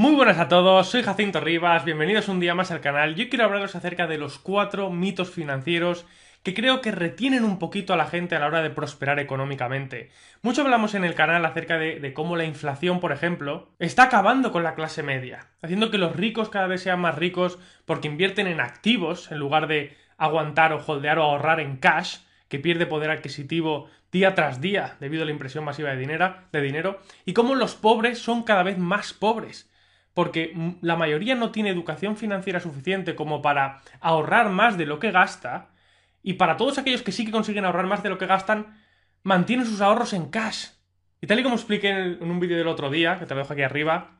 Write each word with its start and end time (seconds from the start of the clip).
Muy 0.00 0.14
buenas 0.14 0.38
a 0.38 0.48
todos, 0.48 0.88
soy 0.88 1.02
Jacinto 1.02 1.40
Rivas, 1.40 1.84
bienvenidos 1.84 2.28
un 2.28 2.40
día 2.40 2.54
más 2.54 2.70
al 2.70 2.80
canal. 2.80 3.16
Yo 3.16 3.28
quiero 3.28 3.44
hablaros 3.44 3.76
acerca 3.76 4.06
de 4.06 4.16
los 4.16 4.38
cuatro 4.38 4.88
mitos 4.88 5.28
financieros 5.28 6.06
que 6.42 6.54
creo 6.54 6.80
que 6.80 6.90
retienen 6.90 7.44
un 7.44 7.58
poquito 7.58 7.92
a 7.92 7.98
la 7.98 8.06
gente 8.06 8.34
a 8.34 8.38
la 8.38 8.46
hora 8.46 8.62
de 8.62 8.70
prosperar 8.70 9.18
económicamente. 9.18 10.08
Mucho 10.40 10.62
hablamos 10.62 10.94
en 10.94 11.04
el 11.04 11.14
canal 11.14 11.44
acerca 11.44 11.76
de, 11.76 12.14
cómo 12.14 12.38
la 12.38 12.46
inflación, 12.46 12.98
por 12.98 13.12
ejemplo, 13.12 13.68
está 13.78 14.04
acabando 14.04 14.52
con 14.52 14.62
la 14.62 14.74
clase 14.74 15.02
media, 15.02 15.48
haciendo 15.60 15.90
que 15.90 15.98
los 15.98 16.16
ricos 16.16 16.48
cada 16.48 16.66
vez 16.66 16.80
sean 16.80 17.02
más 17.02 17.16
ricos 17.16 17.58
porque 17.84 18.08
invierten 18.08 18.46
en 18.46 18.62
activos 18.62 19.30
en 19.30 19.36
lugar 19.36 19.66
de 19.66 19.98
aguantar 20.16 20.72
o 20.72 20.82
holdear 20.82 21.18
o 21.18 21.24
ahorrar 21.24 21.60
en 21.60 21.76
cash, 21.76 22.20
que 22.48 22.58
pierde 22.58 22.86
poder 22.86 23.10
adquisitivo 23.10 23.90
día 24.10 24.34
tras 24.34 24.62
día 24.62 24.96
debido 24.98 25.24
a 25.24 25.26
la 25.26 25.32
impresión 25.32 25.62
masiva 25.62 25.90
de 25.90 26.60
dinero 26.62 27.00
y 27.26 27.34
cómo 27.34 27.54
los 27.54 27.74
pobres 27.74 28.18
son 28.18 28.44
cada 28.44 28.62
vez 28.62 28.78
más 28.78 29.12
pobres 29.12 29.69
porque 30.14 30.54
la 30.80 30.96
mayoría 30.96 31.34
no 31.34 31.50
tiene 31.50 31.70
educación 31.70 32.16
financiera 32.16 32.60
suficiente 32.60 33.14
como 33.14 33.42
para 33.42 33.80
ahorrar 34.00 34.50
más 34.50 34.76
de 34.76 34.86
lo 34.86 34.98
que 34.98 35.10
gasta, 35.10 35.68
y 36.22 36.34
para 36.34 36.56
todos 36.56 36.78
aquellos 36.78 37.02
que 37.02 37.12
sí 37.12 37.24
que 37.24 37.32
consiguen 37.32 37.64
ahorrar 37.64 37.86
más 37.86 38.02
de 38.02 38.10
lo 38.10 38.18
que 38.18 38.26
gastan, 38.26 38.78
mantienen 39.22 39.66
sus 39.66 39.80
ahorros 39.80 40.12
en 40.12 40.30
cash. 40.30 40.68
Y 41.20 41.26
tal 41.26 41.40
y 41.40 41.42
como 41.42 41.54
expliqué 41.54 41.90
en 41.90 42.30
un 42.30 42.40
vídeo 42.40 42.58
del 42.58 42.68
otro 42.68 42.90
día, 42.90 43.18
que 43.18 43.26
te 43.26 43.34
lo 43.34 43.40
dejo 43.40 43.52
aquí 43.52 43.62
arriba, 43.62 44.18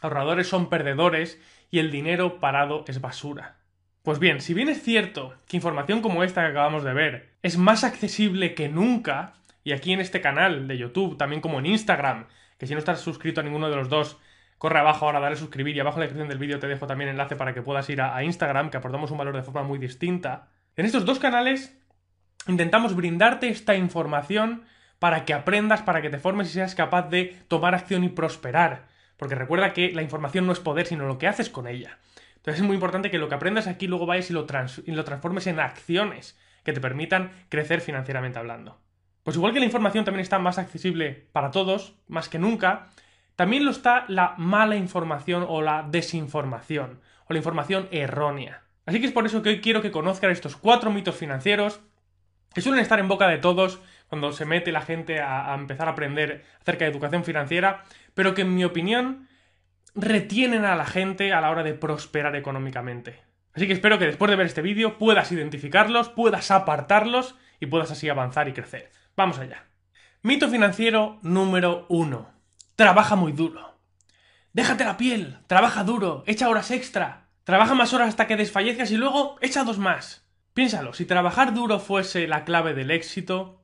ahorradores 0.00 0.48
son 0.48 0.68
perdedores 0.68 1.40
y 1.70 1.78
el 1.78 1.90
dinero 1.90 2.40
parado 2.40 2.84
es 2.88 3.00
basura. 3.00 3.56
Pues 4.02 4.18
bien, 4.18 4.40
si 4.40 4.54
bien 4.54 4.68
es 4.68 4.82
cierto 4.82 5.34
que 5.46 5.56
información 5.56 6.00
como 6.00 6.24
esta 6.24 6.42
que 6.42 6.48
acabamos 6.48 6.84
de 6.84 6.94
ver 6.94 7.34
es 7.42 7.58
más 7.58 7.84
accesible 7.84 8.54
que 8.54 8.68
nunca, 8.68 9.34
y 9.62 9.72
aquí 9.72 9.92
en 9.92 10.00
este 10.00 10.20
canal 10.20 10.66
de 10.66 10.78
YouTube, 10.78 11.18
también 11.18 11.42
como 11.42 11.58
en 11.58 11.66
Instagram, 11.66 12.26
que 12.58 12.66
si 12.66 12.72
no 12.72 12.78
estás 12.78 13.00
suscrito 13.00 13.40
a 13.40 13.44
ninguno 13.44 13.68
de 13.68 13.76
los 13.76 13.88
dos, 13.88 14.18
corre 14.60 14.78
abajo 14.78 15.06
ahora, 15.06 15.20
dale 15.20 15.36
a 15.36 15.38
suscribir 15.38 15.74
y 15.74 15.80
abajo 15.80 15.96
en 15.96 16.00
la 16.00 16.04
descripción 16.04 16.28
del 16.28 16.36
vídeo 16.36 16.58
te 16.58 16.68
dejo 16.68 16.86
también 16.86 17.08
enlace 17.08 17.34
para 17.34 17.54
que 17.54 17.62
puedas 17.62 17.88
ir 17.88 18.02
a, 18.02 18.22
Instagram, 18.22 18.68
que 18.68 18.76
aportamos 18.76 19.10
un 19.10 19.16
valor 19.16 19.34
de 19.34 19.42
forma 19.42 19.62
muy 19.62 19.78
distinta. 19.78 20.48
En 20.76 20.84
estos 20.84 21.06
dos 21.06 21.18
canales 21.18 21.80
intentamos 22.46 22.94
brindarte 22.94 23.48
esta 23.48 23.74
información 23.74 24.64
para 24.98 25.24
que 25.24 25.32
aprendas, 25.32 25.80
para 25.80 26.02
que 26.02 26.10
te 26.10 26.18
formes 26.18 26.50
y 26.50 26.52
seas 26.52 26.74
capaz 26.74 27.08
de 27.08 27.38
tomar 27.48 27.74
acción 27.74 28.04
y 28.04 28.10
prosperar. 28.10 28.84
Porque 29.16 29.34
recuerda 29.34 29.72
que 29.72 29.92
la 29.92 30.02
información 30.02 30.44
no 30.44 30.52
es 30.52 30.60
poder, 30.60 30.86
sino 30.86 31.06
lo 31.06 31.16
que 31.16 31.26
haces 31.26 31.48
con 31.48 31.66
ella. 31.66 31.96
Entonces 32.36 32.60
es 32.60 32.66
muy 32.66 32.74
importante 32.74 33.10
que 33.10 33.16
lo 33.18 33.30
que 33.30 33.36
aprendas 33.36 33.66
aquí 33.66 33.86
luego 33.86 34.04
vayas 34.04 34.28
y 34.28 34.34
lo, 34.34 34.46
y 34.84 34.92
lo 34.92 35.04
transformes 35.04 35.46
en 35.46 35.58
acciones 35.58 36.38
que 36.64 36.74
te 36.74 36.82
permitan 36.82 37.32
crecer 37.48 37.80
financieramente 37.80 38.38
hablando. 38.38 38.78
Pues 39.22 39.38
igual 39.38 39.54
que 39.54 39.60
la 39.60 39.64
información 39.64 40.04
también 40.04 40.20
está 40.20 40.38
más 40.38 40.58
accesible 40.58 41.28
para 41.32 41.50
todos, 41.50 41.94
más 42.08 42.28
que 42.28 42.38
nunca, 42.38 42.90
también 43.40 43.64
lo 43.64 43.70
está 43.70 44.04
la 44.08 44.34
mala 44.36 44.76
información 44.76 45.46
o 45.48 45.62
la 45.62 45.82
desinformación, 45.82 47.00
o 47.24 47.32
la 47.32 47.38
información 47.38 47.88
errónea. 47.90 48.64
Así 48.84 49.00
que 49.00 49.06
es 49.06 49.12
por 49.12 49.24
eso 49.24 49.40
que 49.40 49.48
hoy 49.48 49.60
quiero 49.62 49.80
que 49.80 49.90
conozcan 49.90 50.30
estos 50.30 50.56
cuatro 50.56 50.90
mitos 50.90 51.16
financieros 51.16 51.80
que 52.52 52.60
suelen 52.60 52.82
estar 52.82 52.98
en 52.98 53.08
boca 53.08 53.28
de 53.28 53.38
todos 53.38 53.80
cuando 54.08 54.32
se 54.32 54.44
mete 54.44 54.72
la 54.72 54.82
gente 54.82 55.22
a, 55.22 55.54
empezar 55.54 55.88
a 55.88 55.92
aprender 55.92 56.44
acerca 56.60 56.84
de 56.84 56.90
educación 56.90 57.24
financiera, 57.24 57.84
pero 58.12 58.34
que 58.34 58.42
en 58.42 58.54
mi 58.54 58.62
opinión 58.62 59.26
retienen 59.94 60.66
a 60.66 60.76
la 60.76 60.84
gente 60.84 61.32
a 61.32 61.40
la 61.40 61.48
hora 61.48 61.62
de 61.62 61.72
prosperar 61.72 62.36
económicamente. 62.36 63.22
Así 63.54 63.66
que 63.66 63.72
espero 63.72 63.98
que 63.98 64.04
después 64.04 64.30
de 64.30 64.36
ver 64.36 64.48
este 64.48 64.60
vídeo 64.60 64.98
puedas 64.98 65.32
identificarlos, 65.32 66.10
puedas 66.10 66.50
apartarlos 66.50 67.36
y 67.58 67.64
puedas 67.64 67.90
así 67.90 68.06
avanzar 68.10 68.50
y 68.50 68.52
crecer. 68.52 68.90
Vamos 69.16 69.38
allá. 69.38 69.64
Mito 70.20 70.50
financiero 70.50 71.18
número 71.22 71.86
uno. 71.88 72.39
Trabaja 72.80 73.14
muy 73.14 73.32
duro. 73.32 73.78
Déjate 74.54 74.86
la 74.86 74.96
piel, 74.96 75.36
trabaja 75.46 75.84
duro, 75.84 76.24
echa 76.26 76.48
horas 76.48 76.70
extra, 76.70 77.28
trabaja 77.44 77.74
más 77.74 77.92
horas 77.92 78.08
hasta 78.08 78.26
que 78.26 78.38
desfallezcas 78.38 78.90
y 78.90 78.96
luego 78.96 79.36
echa 79.42 79.64
dos 79.64 79.76
más. 79.76 80.26
Piénsalo, 80.54 80.94
si 80.94 81.04
trabajar 81.04 81.52
duro 81.52 81.78
fuese 81.78 82.26
la 82.26 82.46
clave 82.46 82.72
del 82.72 82.90
éxito, 82.90 83.62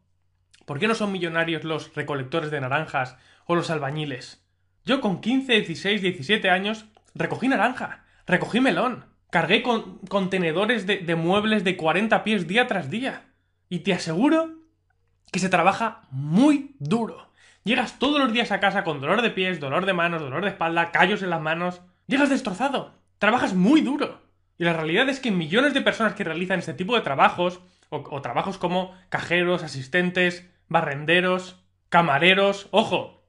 ¿por 0.66 0.78
qué 0.78 0.86
no 0.86 0.94
son 0.94 1.12
millonarios 1.12 1.64
los 1.64 1.94
recolectores 1.94 2.50
de 2.50 2.60
naranjas 2.60 3.16
o 3.46 3.54
los 3.54 3.70
albañiles? 3.70 4.44
Yo 4.84 5.00
con 5.00 5.22
15, 5.22 5.62
16, 5.62 6.02
17 6.02 6.50
años 6.50 6.84
recogí 7.14 7.48
naranja, 7.48 8.04
recogí 8.26 8.60
melón, 8.60 9.06
cargué 9.30 9.62
con 9.62 9.96
contenedores 10.08 10.86
de, 10.86 10.98
de 10.98 11.14
muebles 11.14 11.64
de 11.64 11.78
40 11.78 12.22
pies 12.22 12.46
día 12.46 12.66
tras 12.66 12.90
día. 12.90 13.32
Y 13.70 13.78
te 13.78 13.94
aseguro 13.94 14.58
que 15.32 15.38
se 15.38 15.48
trabaja 15.48 16.02
muy 16.10 16.76
duro. 16.78 17.25
Llegas 17.66 17.98
todos 17.98 18.20
los 18.20 18.32
días 18.32 18.52
a 18.52 18.60
casa 18.60 18.84
con 18.84 19.00
dolor 19.00 19.22
de 19.22 19.30
pies, 19.30 19.58
dolor 19.58 19.86
de 19.86 19.92
manos, 19.92 20.22
dolor 20.22 20.44
de 20.44 20.50
espalda, 20.50 20.92
callos 20.92 21.24
en 21.24 21.30
las 21.30 21.40
manos. 21.40 21.82
Llegas 22.06 22.30
destrozado. 22.30 22.94
Trabajas 23.18 23.54
muy 23.54 23.80
duro. 23.80 24.22
Y 24.56 24.62
la 24.62 24.72
realidad 24.72 25.08
es 25.08 25.18
que 25.18 25.32
millones 25.32 25.74
de 25.74 25.80
personas 25.80 26.14
que 26.14 26.22
realizan 26.22 26.60
este 26.60 26.74
tipo 26.74 26.94
de 26.94 27.00
trabajos, 27.00 27.58
o, 27.88 28.22
trabajos 28.22 28.56
como 28.56 28.94
cajeros, 29.08 29.64
asistentes, 29.64 30.48
barrenderos, 30.68 31.60
camareros, 31.88 32.68
ojo, 32.70 33.24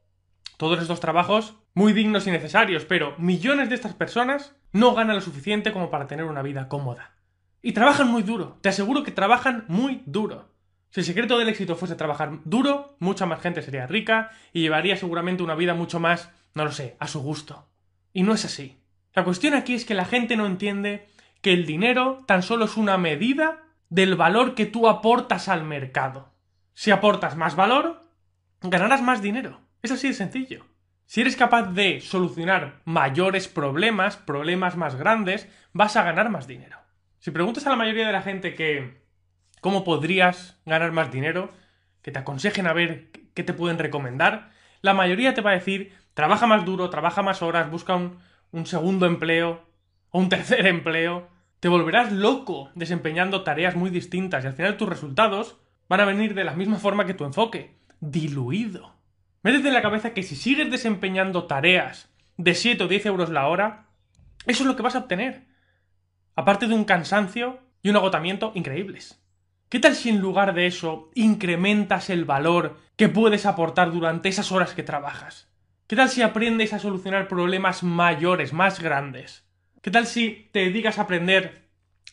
todos 0.57 0.83
estos 0.83 0.99
trabajos 0.99 1.55
muy 1.73 1.93
dignos 1.93 2.27
y 2.27 2.29
necesarios, 2.29 2.85
pero 2.85 3.15
millones 3.17 3.69
de 3.69 3.75
estas 3.75 3.95
personas 3.95 4.55
no 4.71 4.93
ganan 4.93 5.15
lo 5.15 5.21
suficiente 5.23 5.71
como 5.71 5.89
para 5.89 6.05
tener 6.05 6.25
una 6.25 6.43
vida 6.43 6.67
cómoda. 6.67 7.15
Y 7.63 7.71
trabajan 7.71 8.07
muy 8.07 8.21
duro, 8.21 8.59
te 8.61 8.69
aseguro 8.69 9.01
que 9.01 9.11
trabajan 9.11 9.65
muy 9.67 10.03
duro. 10.05 10.51
Si 10.89 11.01
el 11.01 11.05
secreto 11.05 11.37
del 11.37 11.49
éxito 11.49 11.75
fuese 11.75 11.95
trabajar 11.95 12.39
duro, 12.45 12.95
mucha 12.99 13.25
más 13.25 13.41
gente 13.41 13.61
sería 13.61 13.87
rica 13.87 14.31
y 14.53 14.61
llevaría 14.61 14.95
seguramente 14.95 15.43
una 15.43 15.55
vida 15.55 15.73
mucho 15.73 15.99
más, 15.99 16.31
no 16.53 16.63
lo 16.63 16.71
sé, 16.71 16.95
a 16.99 17.07
su 17.07 17.21
gusto. 17.21 17.67
Y 18.13 18.23
no 18.23 18.33
es 18.33 18.45
así. 18.45 18.77
La 19.13 19.23
cuestión 19.23 19.53
aquí 19.53 19.73
es 19.73 19.85
que 19.85 19.93
la 19.93 20.05
gente 20.05 20.37
no 20.37 20.45
entiende 20.45 21.07
que 21.41 21.53
el 21.53 21.65
dinero 21.65 22.23
tan 22.25 22.43
solo 22.43 22.65
es 22.65 22.77
una 22.77 22.97
medida 22.97 23.63
del 23.89 24.15
valor 24.15 24.55
que 24.55 24.65
tú 24.65 24.87
aportas 24.87 25.49
al 25.49 25.63
mercado. 25.63 26.33
Si 26.73 26.91
aportas 26.91 27.35
más 27.35 27.55
valor, 27.55 28.09
ganarás 28.61 29.01
más 29.01 29.21
dinero. 29.21 29.61
Es 29.81 29.91
así 29.91 30.07
de 30.07 30.13
sencillo. 30.13 30.65
Si 31.05 31.21
eres 31.21 31.37
capaz 31.37 31.71
de 31.71 32.01
solucionar 32.01 32.81
mayores 32.83 33.47
problemas, 33.47 34.17
problemas 34.17 34.75
más 34.75 34.95
grandes, 34.95 35.47
vas 35.73 35.95
a 35.95 36.03
ganar 36.03 36.29
más 36.29 36.47
dinero. 36.47 36.77
Si 37.19 37.31
preguntas 37.31 37.65
a 37.65 37.69
la 37.69 37.75
mayoría 37.75 38.05
de 38.05 38.13
la 38.13 38.21
gente 38.21 38.53
que 38.53 39.06
cómo 39.61 39.83
podrías 39.83 40.59
ganar 40.65 40.91
más 40.91 41.11
dinero, 41.11 41.51
que 42.01 42.11
te 42.11 42.19
aconsejen 42.19 42.67
a 42.67 42.73
ver 42.73 43.11
qué 43.33 43.43
te 43.43 43.53
pueden 43.53 43.79
recomendar, 43.79 44.51
la 44.81 44.93
mayoría 44.93 45.33
te 45.33 45.41
va 45.41 45.51
a 45.51 45.55
decir, 45.55 45.93
trabaja 46.13 46.47
más 46.47 46.65
duro, 46.65 46.89
trabaja 46.89 47.21
más 47.21 47.41
horas, 47.41 47.69
busca 47.69 47.95
un, 47.95 48.19
un 48.51 48.65
segundo 48.65 49.05
empleo 49.05 49.65
o 50.09 50.19
un 50.19 50.29
tercer 50.29 50.65
empleo. 50.67 51.29
Te 51.59 51.69
volverás 51.69 52.11
loco 52.11 52.71
desempeñando 52.75 53.43
tareas 53.43 53.75
muy 53.75 53.89
distintas 53.89 54.43
y 54.43 54.47
al 54.47 54.53
final 54.53 54.77
tus 54.77 54.87
resultados 54.87 55.57
van 55.89 56.01
a 56.01 56.05
venir 56.05 56.33
de 56.33 56.43
la 56.43 56.53
misma 56.53 56.77
forma 56.77 57.05
que 57.05 57.13
tu 57.13 57.25
enfoque, 57.25 57.75
diluido. 57.99 58.95
Métete 59.41 59.69
en 59.69 59.73
la 59.73 59.81
cabeza 59.81 60.13
que 60.13 60.23
si 60.23 60.35
sigues 60.35 60.69
desempeñando 60.69 61.45
tareas 61.45 62.09
de 62.37 62.53
7 62.53 62.83
o 62.83 62.87
10 62.87 63.05
euros 63.07 63.29
la 63.29 63.47
hora, 63.47 63.87
eso 64.45 64.63
es 64.63 64.67
lo 64.67 64.75
que 64.75 64.83
vas 64.83 64.95
a 64.95 64.99
obtener. 64.99 65.45
Aparte 66.35 66.67
de 66.67 66.75
un 66.75 66.85
cansancio 66.85 67.59
y 67.81 67.89
un 67.89 67.95
agotamiento 67.95 68.51
increíbles. 68.53 69.23
¿Qué 69.69 69.79
tal 69.79 69.95
si 69.95 70.07
en 70.07 70.21
lugar 70.21 70.53
de 70.53 70.65
eso 70.65 71.11
incrementas 71.13 72.09
el 72.09 72.23
valor 72.23 72.77
que 72.95 73.09
puedes 73.09 73.45
aportar 73.45 73.91
durante 73.91 74.29
esas 74.29 74.53
horas 74.53 74.73
que 74.73 74.81
trabajas? 74.81 75.51
¿Qué 75.87 75.97
tal 75.97 76.07
si 76.07 76.21
aprendes 76.21 76.71
a 76.71 76.79
solucionar 76.79 77.27
problemas 77.27 77.83
mayores, 77.83 78.53
más 78.53 78.79
grandes? 78.79 79.45
¿Qué 79.81 79.91
tal 79.91 80.07
si 80.07 80.49
te 80.53 80.59
dedicas 80.59 80.99
a 80.99 81.01
aprender 81.01 81.67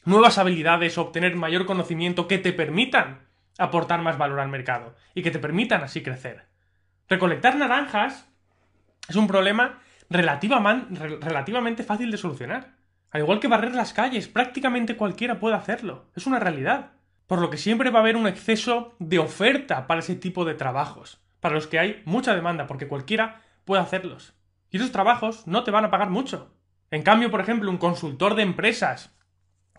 nuevas 0.05 0.37
habilidades 0.39 0.99
obtener 0.99 1.37
mayor 1.37 1.65
conocimiento 1.65 2.27
que 2.27 2.39
te 2.39 2.53
permitan 2.53 3.29
aportar 3.57 4.03
más 4.03 4.19
valor 4.19 4.41
al 4.41 4.49
mercado 4.49 4.97
y 5.15 5.23
que 5.23 5.31
te 5.31 5.39
permitan 5.39 5.85
así 5.85 6.03
crecer? 6.03 6.47
Recolectar 7.09 7.55
naranjas 7.55 8.29
es 9.09 9.15
un 9.15 9.29
problema 9.29 9.79
relativamente 10.11 11.85
fácil 11.85 12.11
de 12.11 12.19
solucionar. 12.19 12.75
Al 13.13 13.21
igual 13.21 13.39
que 13.39 13.47
barrer 13.47 13.77
las 13.77 13.93
calles, 13.93 14.27
prácticamente 14.27 14.97
cualquiera 14.97 15.39
puede 15.39 15.55
hacerlo. 15.55 16.11
Es 16.17 16.27
una 16.27 16.41
realidad. 16.41 16.94
Por 17.27 17.41
lo 17.41 17.51
que 17.51 17.57
siempre 17.57 17.91
va 17.91 18.01
a 18.01 18.03
haber 18.03 18.17
un 18.17 18.27
exceso 18.27 18.95
de 18.99 19.19
oferta 19.19 19.87
para 19.87 20.01
ese 20.01 20.15
tipo 20.15 20.45
de 20.45 20.55
trabajos, 20.55 21.21
para 21.41 21.55
los 21.55 21.67
que 21.67 21.79
hay 21.79 22.03
mucha 22.05 22.35
demanda, 22.35 22.67
porque 22.67 22.89
cualquiera 22.89 23.43
puede 23.65 23.83
hacerlos. 23.83 24.35
Y 24.71 24.77
esos 24.77 24.93
trabajos 24.93 25.47
no 25.47 25.65
te 25.65 25.71
van 25.71 25.85
a 25.85 25.91
pagar 25.91 26.11
mucho. 26.11 26.55
En 26.91 27.03
cambio, 27.03 27.31
por 27.31 27.41
ejemplo, 27.41 27.71
un 27.71 27.79
consultor 27.79 28.35
de 28.35 28.43
empresas 28.43 29.17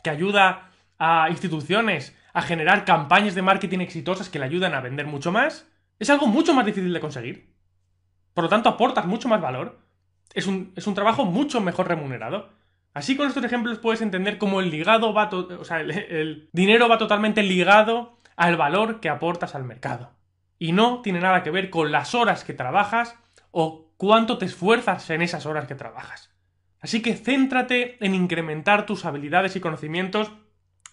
que 0.04 0.10
ayuda 0.10 0.72
a 0.98 1.30
instituciones 1.30 2.16
a 2.34 2.42
generar 2.42 2.84
campañas 2.84 3.36
de 3.36 3.42
marketing 3.42 3.80
exitosas 3.80 4.30
que 4.30 4.40
le 4.40 4.46
ayudan 4.46 4.74
a 4.74 4.82
vender 4.82 5.06
mucho 5.06 5.32
más, 5.32 5.68
es 6.00 6.10
algo 6.10 6.28
mucho 6.28 6.54
más 6.54 6.66
difícil 6.66 6.92
de 6.92 7.00
conseguir. 7.00 7.56
Por 8.34 8.44
lo 8.44 8.50
tanto, 8.50 8.68
aportas 8.68 9.06
mucho 9.06 9.30
más 9.30 9.40
valor. 9.40 9.80
Es 10.34 10.46
un, 10.46 10.74
es 10.76 10.86
un 10.88 10.96
trabajo 10.96 11.24
mucho 11.24 11.62
mejor 11.62 11.88
remunerado. 11.88 12.50
Así 12.96 13.18
con 13.18 13.28
estos 13.28 13.44
ejemplos 13.44 13.78
puedes 13.78 14.02
entender 14.02 14.38
cómo 14.38 14.62
el 14.62 14.72
ligado 14.72 15.14
va, 15.14 15.30
o 15.30 15.66
sea, 15.66 15.82
el, 15.82 16.50
dinero 16.54 16.88
va 16.88 16.98
totalmente 16.98 17.44
ligado 17.44 18.18
al 18.38 18.56
valor 18.56 19.02
que 19.02 19.10
aportas 19.10 19.54
al 19.54 19.66
mercado. 19.66 20.14
Y 20.60 20.72
no 20.72 21.02
tiene 21.02 21.20
nada 21.20 21.44
que 21.44 21.52
ver 21.52 21.70
con 21.70 21.92
las 21.92 22.16
horas 22.16 22.46
que 22.46 22.54
trabajas 22.54 23.20
o 23.52 23.92
cuánto 23.98 24.38
te 24.38 24.46
esfuerzas 24.46 25.10
en 25.10 25.22
esas 25.22 25.46
horas 25.46 25.68
que 25.68 25.76
trabajas. 25.76 26.34
Así 26.80 27.02
que 27.02 27.16
céntrate 27.16 27.98
en 28.00 28.16
incrementar 28.16 28.86
tus 28.86 29.04
habilidades 29.04 29.58
y 29.58 29.60
conocimientos 29.60 30.32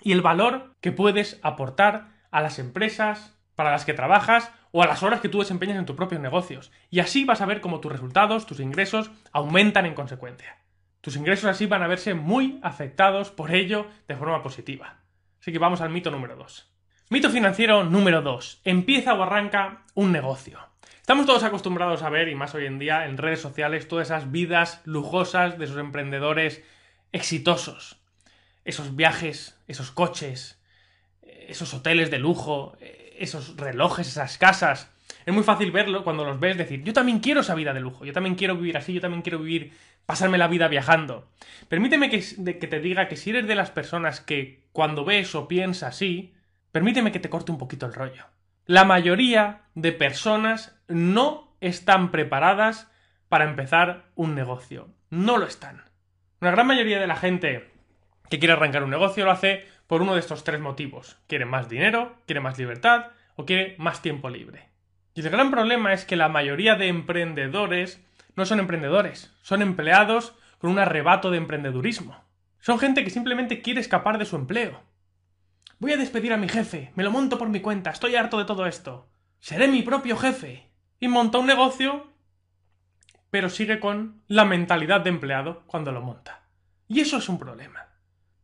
y 0.01 0.11
el 0.11 0.23
valor 0.23 0.75
que 0.81 0.91
puedes 0.91 1.39
aportar 1.45 2.09
a 2.33 2.41
las 2.41 2.59
empresas 2.59 3.39
para 3.55 3.71
las 3.71 3.85
que 3.85 3.95
trabajas 3.95 4.51
o 4.73 4.83
a 4.83 4.89
las 4.89 5.05
horas 5.05 5.21
que 5.21 5.29
tú 5.29 5.39
desempeñas 5.39 5.79
en 5.79 5.87
tus 5.87 5.95
propios 5.95 6.21
negocios. 6.21 6.73
Y 6.91 6.99
así 6.99 7.25
vas 7.25 7.43
a 7.43 7.47
ver 7.47 7.61
cómo 7.61 7.79
tus 7.79 7.93
resultados, 7.93 8.45
tus 8.45 8.59
ingresos, 8.59 9.13
aumentan 9.31 9.87
en 9.87 9.95
consecuencia. 9.95 10.57
Tus 11.03 11.17
ingresos 11.17 11.47
así 11.47 11.67
van 11.67 11.83
a 11.83 11.89
verse 11.89 12.15
muy 12.15 12.61
afectados 12.63 13.33
por 13.33 13.53
ello 13.53 13.89
de 14.07 14.15
forma 14.15 14.41
positiva. 14.41 15.01
Así 15.41 15.51
que 15.51 15.59
vamos 15.59 15.81
al 15.81 15.91
mito 15.91 16.13
número 16.13 16.37
2. 16.37 16.71
Mito 17.11 17.29
financiero 17.29 17.83
número 17.83 18.23
2. 18.23 18.61
Empieza 18.65 19.13
o 19.13 19.23
arranca 19.23 19.83
un 19.95 20.13
negocio. 20.13 20.61
Estamos 21.01 21.27
todos 21.27 21.43
acostumbrados 21.43 22.05
a 22.05 22.09
ver, 22.09 22.29
y 22.29 22.37
más 22.37 22.55
hoy 22.55 22.67
en 22.67 22.79
día, 22.79 23.07
en 23.07 23.19
redes 23.19 23.41
sociales, 23.41 23.89
todas 23.89 24.07
esas 24.07 24.31
vidas 24.31 24.81
lujosas 24.85 25.59
de 25.59 25.65
esos 25.65 25.79
emprendedores 25.79 26.63
exitosos. 27.11 28.01
Esos 28.65 28.95
viajes, 28.95 29.61
esos 29.67 29.91
coches, 29.91 30.63
esos 31.21 31.75
hoteles 31.75 32.13
de 32.13 32.19
lujo, 32.19 32.77
esos 33.19 33.57
relojes, 33.57 34.07
esas 34.07 34.39
casas. 34.39 34.92
Es 35.25 35.33
muy 35.33 35.43
fácil 35.43 35.71
verlo 35.71 36.05
cuando 36.05 36.25
los 36.25 36.41
ves 36.41 36.59
decir, 36.59 36.83
yo 36.83 36.93
también 36.93 37.21
quiero 37.21 37.41
esa 37.41 37.55
vida 37.55 37.73
de 37.73 37.81
lujo, 37.81 38.05
yo 38.05 38.13
también 38.13 38.35
quiero 38.35 38.57
vivir 38.57 38.77
así, 38.77 38.93
yo 38.93 39.01
también 39.01 39.23
quiero 39.23 39.39
vivir, 39.39 39.73
pasarme 40.07 40.39
la 40.39 40.49
vida 40.49 40.69
viajando. 40.69 41.29
Permíteme 41.69 42.11
que, 42.11 42.21
te 42.21 42.81
diga 42.81 43.09
que 43.09 43.17
si 43.17 43.31
eres 43.31 43.47
de 43.47 43.55
las 43.55 43.71
personas 43.71 44.21
que 44.21 44.65
cuando 44.73 45.05
ves 45.05 45.35
o 45.35 45.49
piensa 45.49 45.89
así, 45.89 46.35
permíteme 46.73 47.13
que 47.13 47.21
te 47.21 47.31
corte 47.31 47.53
un 47.53 47.59
poquito 47.59 47.87
el 47.87 47.95
rollo. 47.95 48.27
La 48.67 48.85
mayoría 48.85 49.63
de 49.75 49.93
personas 49.93 50.81
no 50.89 51.57
están 51.61 52.11
preparadas 52.11 52.91
para 53.29 53.45
empezar 53.45 54.07
un 54.15 54.35
negocio. 54.35 54.89
No 55.11 55.39
lo 55.39 55.47
están. 55.47 55.83
Una 56.41 56.51
gran 56.51 56.67
mayoría 56.67 57.01
de 57.01 57.07
la 57.07 57.17
gente 57.17 57.71
que 58.29 58.39
quiere 58.39 58.55
arrancar 58.55 58.83
un 58.83 58.91
negocio 58.91 59.25
lo 59.25 59.31
hace 59.31 59.67
por 59.87 60.03
uno 60.03 60.15
de 60.15 60.21
estos 60.21 60.43
tres 60.43 60.61
motivos. 60.61 61.19
Quiere 61.27 61.45
más 61.45 61.69
dinero, 61.69 62.17
quiere 62.27 62.41
más 62.41 62.59
libertad 62.59 63.09
o 63.37 63.45
quiere 63.45 63.75
más 63.79 64.03
tiempo 64.03 64.31
libre. 64.31 64.72
Y 65.15 65.21
el 65.21 65.31
gran 65.31 65.51
problema 65.51 65.93
es 65.93 66.05
que 66.05 66.17
la 66.17 66.29
mayoría 66.29 66.75
de 66.75 66.89
emprendedores 66.89 68.01
no 68.35 68.47
son 68.47 68.61
emprendedores, 68.61 69.35
son 69.43 69.63
empleados 69.63 70.35
con 70.59 70.71
un 70.71 70.79
arrebato 70.79 71.31
de 71.31 71.39
emprendedurismo. 71.39 72.25
Son 72.61 72.79
gente 72.79 73.05
que 73.05 73.11
simplemente 73.11 73.61
quiere 73.61 73.81
escapar 73.81 74.19
de 74.19 74.25
su 74.25 74.37
empleo. 74.37 74.81
Voy 75.79 75.93
a 75.93 75.97
despedir 75.97 76.33
a 76.33 76.37
mi 76.37 76.49
jefe, 76.49 76.93
me 76.95 77.03
lo 77.03 77.11
monto 77.11 77.37
por 77.39 77.49
mi 77.49 77.61
cuenta, 77.61 77.91
estoy 77.91 78.15
harto 78.15 78.39
de 78.39 78.45
todo 78.45 78.67
esto. 78.67 79.11
Seré 79.41 79.67
mi 79.67 79.83
propio 79.83 80.17
jefe. 80.17 80.71
Y 81.01 81.09
monta 81.09 81.39
un 81.39 81.47
negocio, 81.47 82.07
pero 83.31 83.51
sigue 83.51 83.81
con 83.81 84.23
la 84.29 84.45
mentalidad 84.45 85.01
de 85.01 85.11
empleado 85.11 85.65
cuando 85.67 85.91
lo 85.91 86.01
monta. 86.01 86.47
Y 86.87 87.01
eso 87.01 87.17
es 87.17 87.29
un 87.29 87.41
problema. 87.41 87.89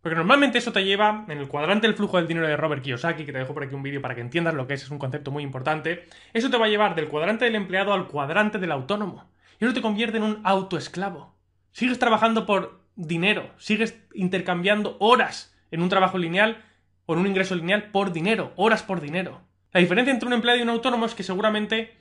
Porque 0.00 0.16
normalmente 0.16 0.58
eso 0.58 0.72
te 0.72 0.84
lleva 0.84 1.24
en 1.28 1.38
el 1.38 1.48
cuadrante 1.48 1.86
del 1.86 1.96
flujo 1.96 2.18
del 2.18 2.28
dinero 2.28 2.46
de 2.46 2.56
Robert 2.56 2.82
Kiyosaki, 2.82 3.24
que 3.24 3.32
te 3.32 3.38
dejo 3.38 3.54
por 3.54 3.64
aquí 3.64 3.74
un 3.74 3.82
vídeo 3.82 4.00
para 4.00 4.14
que 4.14 4.20
entiendas 4.20 4.54
lo 4.54 4.66
que 4.66 4.74
es, 4.74 4.82
es 4.82 4.90
un 4.90 4.98
concepto 4.98 5.30
muy 5.30 5.42
importante. 5.42 6.06
Eso 6.32 6.50
te 6.50 6.56
va 6.56 6.66
a 6.66 6.68
llevar 6.68 6.94
del 6.94 7.08
cuadrante 7.08 7.44
del 7.44 7.56
empleado 7.56 7.92
al 7.92 8.06
cuadrante 8.06 8.58
del 8.58 8.72
autónomo. 8.72 9.28
Y 9.60 9.64
eso 9.64 9.74
te 9.74 9.82
convierte 9.82 10.18
en 10.18 10.22
un 10.22 10.40
autoesclavo. 10.44 11.34
Sigues 11.72 11.98
trabajando 11.98 12.46
por 12.46 12.80
dinero, 12.94 13.50
sigues 13.58 13.98
intercambiando 14.14 14.96
horas 15.00 15.56
en 15.70 15.82
un 15.82 15.88
trabajo 15.88 16.16
lineal 16.16 16.64
o 17.06 17.14
en 17.14 17.20
un 17.20 17.26
ingreso 17.26 17.54
lineal 17.54 17.90
por 17.90 18.12
dinero, 18.12 18.52
horas 18.56 18.82
por 18.82 19.00
dinero. 19.00 19.42
La 19.72 19.80
diferencia 19.80 20.12
entre 20.12 20.26
un 20.26 20.32
empleado 20.32 20.58
y 20.58 20.62
un 20.62 20.70
autónomo 20.70 21.06
es 21.06 21.14
que 21.14 21.22
seguramente 21.22 21.96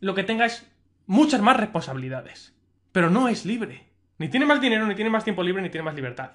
lo 0.00 0.14
que 0.14 0.24
tenga 0.24 0.46
es 0.46 0.70
muchas 1.06 1.40
más 1.40 1.56
responsabilidades. 1.56 2.54
Pero 2.92 3.10
no 3.10 3.28
es 3.28 3.44
libre. 3.44 3.88
Ni 4.18 4.28
tiene 4.28 4.46
más 4.46 4.60
dinero, 4.60 4.86
ni 4.86 4.94
tiene 4.94 5.10
más 5.10 5.24
tiempo 5.24 5.42
libre, 5.42 5.62
ni 5.62 5.70
tiene 5.70 5.84
más 5.84 5.94
libertad. 5.94 6.32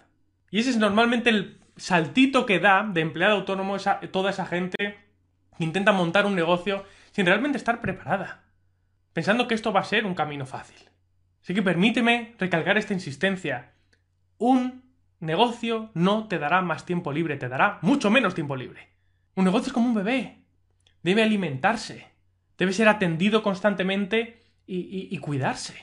Y 0.56 0.60
ese 0.60 0.70
es 0.70 0.78
normalmente 0.78 1.30
el 1.30 1.58
saltito 1.76 2.46
que 2.46 2.62
da 2.62 2.90
de 2.90 3.02
empleado 3.02 3.36
autónomo 3.36 3.76
esa, 3.76 4.00
toda 4.00 4.30
esa 4.30 4.46
gente 4.46 4.98
que 5.58 5.64
intenta 5.66 5.92
montar 5.92 6.26
un 6.26 6.34
negocio 6.34 6.86
sin 7.12 7.26
realmente 7.26 7.58
estar 7.58 7.82
preparada, 7.82 8.46
pensando 9.12 9.50
que 9.50 9.54
esto 9.54 9.74
va 9.74 9.82
a 9.82 9.84
ser 9.84 10.06
un 10.06 10.16
camino 10.16 10.46
fácil. 10.46 10.78
Así 11.44 11.54
que 11.54 11.62
permíteme 11.62 12.36
recalcar 12.40 12.78
esta 12.78 12.94
insistencia. 12.94 13.74
Un 14.38 14.84
negocio 15.20 15.92
no 15.94 16.30
te 16.30 16.40
dará 16.40 16.62
más 16.62 16.86
tiempo 16.86 17.12
libre, 17.12 17.36
te 17.36 17.50
dará 17.50 17.80
mucho 17.82 18.10
menos 18.10 18.34
tiempo 18.34 18.56
libre. 18.56 18.88
Un 19.36 19.44
negocio 19.44 19.68
es 19.68 19.74
como 19.74 19.88
un 19.90 19.96
bebé. 19.96 20.38
Debe 21.04 21.22
alimentarse, 21.22 22.08
debe 22.58 22.72
ser 22.72 22.88
atendido 22.88 23.44
constantemente 23.44 24.42
y, 24.66 25.10
y 25.12 25.18
cuidarse. 25.18 25.76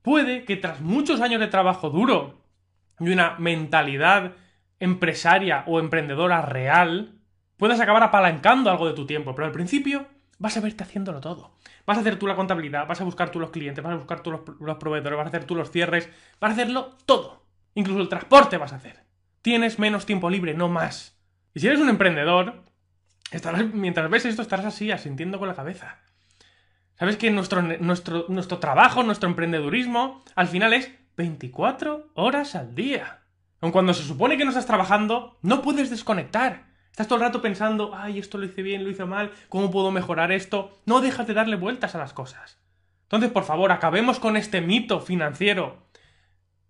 Puede 0.00 0.46
que 0.46 0.56
tras 0.56 0.80
muchos 0.80 1.20
años 1.20 1.38
de 1.38 1.48
trabajo 1.48 1.90
duro 1.90 2.45
y 3.00 3.10
una 3.10 3.36
mentalidad 3.38 4.32
empresaria 4.80 5.64
o 5.66 5.80
emprendedora 5.80 6.42
real, 6.42 7.18
puedas 7.56 7.80
acabar 7.80 8.02
apalancando 8.02 8.70
algo 8.70 8.86
de 8.86 8.94
tu 8.94 9.06
tiempo, 9.06 9.34
pero 9.34 9.46
al 9.46 9.52
principio 9.52 10.06
vas 10.38 10.56
a 10.56 10.60
verte 10.60 10.84
haciéndolo 10.84 11.20
todo. 11.20 11.54
Vas 11.86 11.98
a 11.98 12.00
hacer 12.00 12.18
tú 12.18 12.26
la 12.26 12.36
contabilidad, 12.36 12.86
vas 12.86 13.00
a 13.00 13.04
buscar 13.04 13.30
tú 13.30 13.40
los 13.40 13.50
clientes, 13.50 13.82
vas 13.82 13.94
a 13.94 13.96
buscar 13.96 14.22
tú 14.22 14.30
los, 14.30 14.76
proveedores, 14.76 15.16
vas 15.16 15.26
a 15.26 15.28
hacer 15.28 15.44
tú 15.44 15.54
los 15.54 15.70
cierres, 15.70 16.10
vas 16.40 16.50
a 16.50 16.54
hacerlo 16.54 16.96
todo. 17.06 17.46
Incluso 17.74 18.00
el 18.00 18.08
transporte 18.08 18.58
vas 18.58 18.72
a 18.72 18.76
hacer. 18.76 19.04
Tienes 19.42 19.78
menos 19.78 20.06
tiempo 20.06 20.28
libre, 20.28 20.54
no 20.54 20.68
más. 20.68 21.18
Y 21.54 21.60
si 21.60 21.68
eres 21.68 21.80
un 21.80 21.88
emprendedor, 21.88 22.64
estarás, 23.30 23.72
mientras 23.72 24.10
ves 24.10 24.26
esto 24.26 24.42
estarás 24.42 24.66
así, 24.66 24.90
asintiendo 24.90 25.38
con 25.38 25.48
la 25.48 25.54
cabeza. 25.54 26.00
Sabes 26.98 27.16
que 27.16 27.30
nuestro, 27.30 27.62
nuestro, 27.62 28.24
nuestro 28.28 28.58
trabajo, 28.58 29.02
nuestro 29.02 29.28
emprendedurismo, 29.28 30.24
al 30.34 30.48
final 30.48 30.72
es 30.72 30.90
24 31.16 32.10
horas 32.14 32.54
al 32.54 32.74
día. 32.74 33.22
Aun 33.60 33.72
cuando 33.72 33.94
se 33.94 34.02
supone 34.02 34.36
que 34.36 34.44
no 34.44 34.50
estás 34.50 34.66
trabajando, 34.66 35.38
no 35.42 35.62
puedes 35.62 35.90
desconectar. 35.90 36.66
Estás 36.90 37.08
todo 37.08 37.18
el 37.18 37.24
rato 37.24 37.42
pensando, 37.42 37.94
ay, 37.94 38.18
esto 38.18 38.38
lo 38.38 38.44
hice 38.44 38.62
bien, 38.62 38.84
lo 38.84 38.90
hice 38.90 39.04
mal, 39.04 39.32
¿cómo 39.48 39.70
puedo 39.70 39.90
mejorar 39.90 40.32
esto? 40.32 40.78
No 40.86 41.00
dejas 41.00 41.26
de 41.26 41.34
darle 41.34 41.56
vueltas 41.56 41.94
a 41.94 41.98
las 41.98 42.12
cosas. 42.12 42.58
Entonces, 43.04 43.30
por 43.30 43.44
favor, 43.44 43.72
acabemos 43.72 44.18
con 44.20 44.36
este 44.36 44.60
mito 44.60 45.00
financiero. 45.00 45.86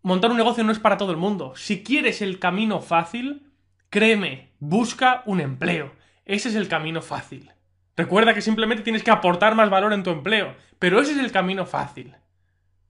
Montar 0.03 0.31
un 0.31 0.37
negocio 0.37 0.65
no 0.65 0.73
es 0.73 0.79
para 0.79 0.97
todo 0.97 1.11
el 1.11 1.17
mundo. 1.17 1.55
Si 1.57 1.83
quieres 1.83 2.23
el 2.23 2.39
camino 2.39 2.81
fácil, 2.81 3.53
créeme, 3.91 4.53
busca 4.59 5.23
un 5.27 5.41
empleo. 5.41 5.93
Ese 6.25 6.49
es 6.49 6.55
el 6.55 6.69
camino 6.69 7.03
fácil. 7.03 7.51
Recuerda 7.97 8.35
que 8.35 8.43
simplemente 8.43 8.85
tienes 8.85 9.03
que 9.03 9.11
aportar 9.11 9.55
más 9.55 9.71
valor 9.71 9.93
en 9.93 10.03
tu 10.03 10.11
empleo, 10.11 10.55
pero 10.79 11.01
ese 11.01 11.13
es 11.13 11.19
el 11.19 11.33
camino 11.33 11.67
fácil 11.67 12.15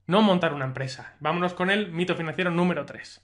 no 0.07 0.21
montar 0.21 0.53
una 0.53 0.65
empresa. 0.65 1.15
Vámonos 1.19 1.53
con 1.53 1.69
el 1.69 1.91
mito 1.91 2.15
financiero 2.15 2.49
número 2.49 2.85
3. 2.85 3.21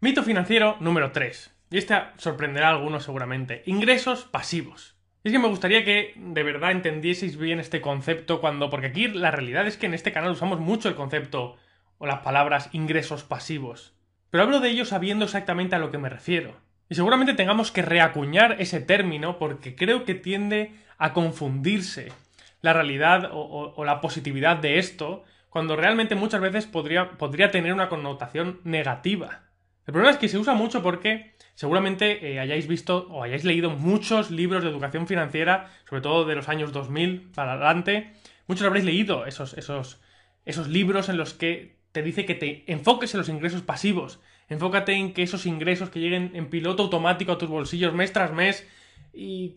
Mito 0.00 0.22
financiero 0.24 0.76
número 0.80 1.12
3. 1.12 1.54
Y 1.70 1.78
este 1.78 1.96
sorprenderá 2.16 2.68
a 2.68 2.70
algunos 2.72 3.04
seguramente. 3.04 3.62
Ingresos 3.66 4.24
pasivos. 4.24 4.96
es 5.22 5.32
que 5.32 5.38
me 5.38 5.48
gustaría 5.48 5.84
que 5.84 6.12
de 6.16 6.42
verdad 6.42 6.72
entendieseis 6.72 7.38
bien 7.38 7.60
este 7.60 7.80
concepto 7.80 8.40
cuando... 8.40 8.68
Porque 8.68 8.88
aquí 8.88 9.06
la 9.06 9.30
realidad 9.30 9.66
es 9.66 9.76
que 9.76 9.86
en 9.86 9.94
este 9.94 10.12
canal 10.12 10.32
usamos 10.32 10.58
mucho 10.58 10.88
el 10.88 10.96
concepto 10.96 11.56
o 11.98 12.06
las 12.06 12.20
palabras 12.20 12.68
ingresos 12.72 13.22
pasivos. 13.22 13.94
Pero 14.30 14.42
hablo 14.42 14.58
de 14.58 14.70
ello 14.70 14.84
sabiendo 14.84 15.24
exactamente 15.24 15.76
a 15.76 15.78
lo 15.78 15.92
que 15.92 15.98
me 15.98 16.08
refiero. 16.08 16.56
Y 16.88 16.96
seguramente 16.96 17.34
tengamos 17.34 17.70
que 17.70 17.82
reacuñar 17.82 18.56
ese 18.58 18.80
término 18.80 19.38
porque 19.38 19.76
creo 19.76 20.04
que 20.04 20.16
tiende 20.16 20.72
a 20.98 21.12
confundirse 21.12 22.12
la 22.60 22.72
realidad 22.72 23.30
o 23.32 23.84
la 23.84 24.00
positividad 24.00 24.56
de 24.56 24.78
esto 24.78 25.24
cuando 25.54 25.76
realmente 25.76 26.16
muchas 26.16 26.40
veces 26.40 26.66
podría, 26.66 27.12
podría 27.12 27.52
tener 27.52 27.72
una 27.72 27.88
connotación 27.88 28.58
negativa. 28.64 29.42
El 29.86 29.92
problema 29.92 30.10
es 30.10 30.18
que 30.18 30.28
se 30.28 30.36
usa 30.36 30.52
mucho 30.52 30.82
porque 30.82 31.36
seguramente 31.54 32.32
eh, 32.32 32.40
hayáis 32.40 32.66
visto 32.66 33.06
o 33.08 33.22
hayáis 33.22 33.44
leído 33.44 33.70
muchos 33.70 34.32
libros 34.32 34.64
de 34.64 34.70
educación 34.70 35.06
financiera, 35.06 35.70
sobre 35.88 36.02
todo 36.02 36.24
de 36.24 36.34
los 36.34 36.48
años 36.48 36.72
2000 36.72 37.30
para 37.36 37.52
adelante. 37.52 38.14
Muchos 38.48 38.66
habréis 38.66 38.84
leído 38.84 39.26
esos, 39.26 39.56
esos, 39.56 40.00
esos 40.44 40.66
libros 40.66 41.08
en 41.08 41.18
los 41.18 41.34
que 41.34 41.76
te 41.92 42.02
dice 42.02 42.26
que 42.26 42.34
te 42.34 42.64
enfoques 42.66 43.14
en 43.14 43.18
los 43.18 43.28
ingresos 43.28 43.62
pasivos. 43.62 44.18
Enfócate 44.48 44.94
en 44.94 45.12
que 45.12 45.22
esos 45.22 45.46
ingresos 45.46 45.88
que 45.88 46.00
lleguen 46.00 46.32
en 46.34 46.50
piloto 46.50 46.82
automático 46.82 47.30
a 47.30 47.38
tus 47.38 47.48
bolsillos 47.48 47.94
mes 47.94 48.12
tras 48.12 48.32
mes 48.32 48.68
y 49.12 49.50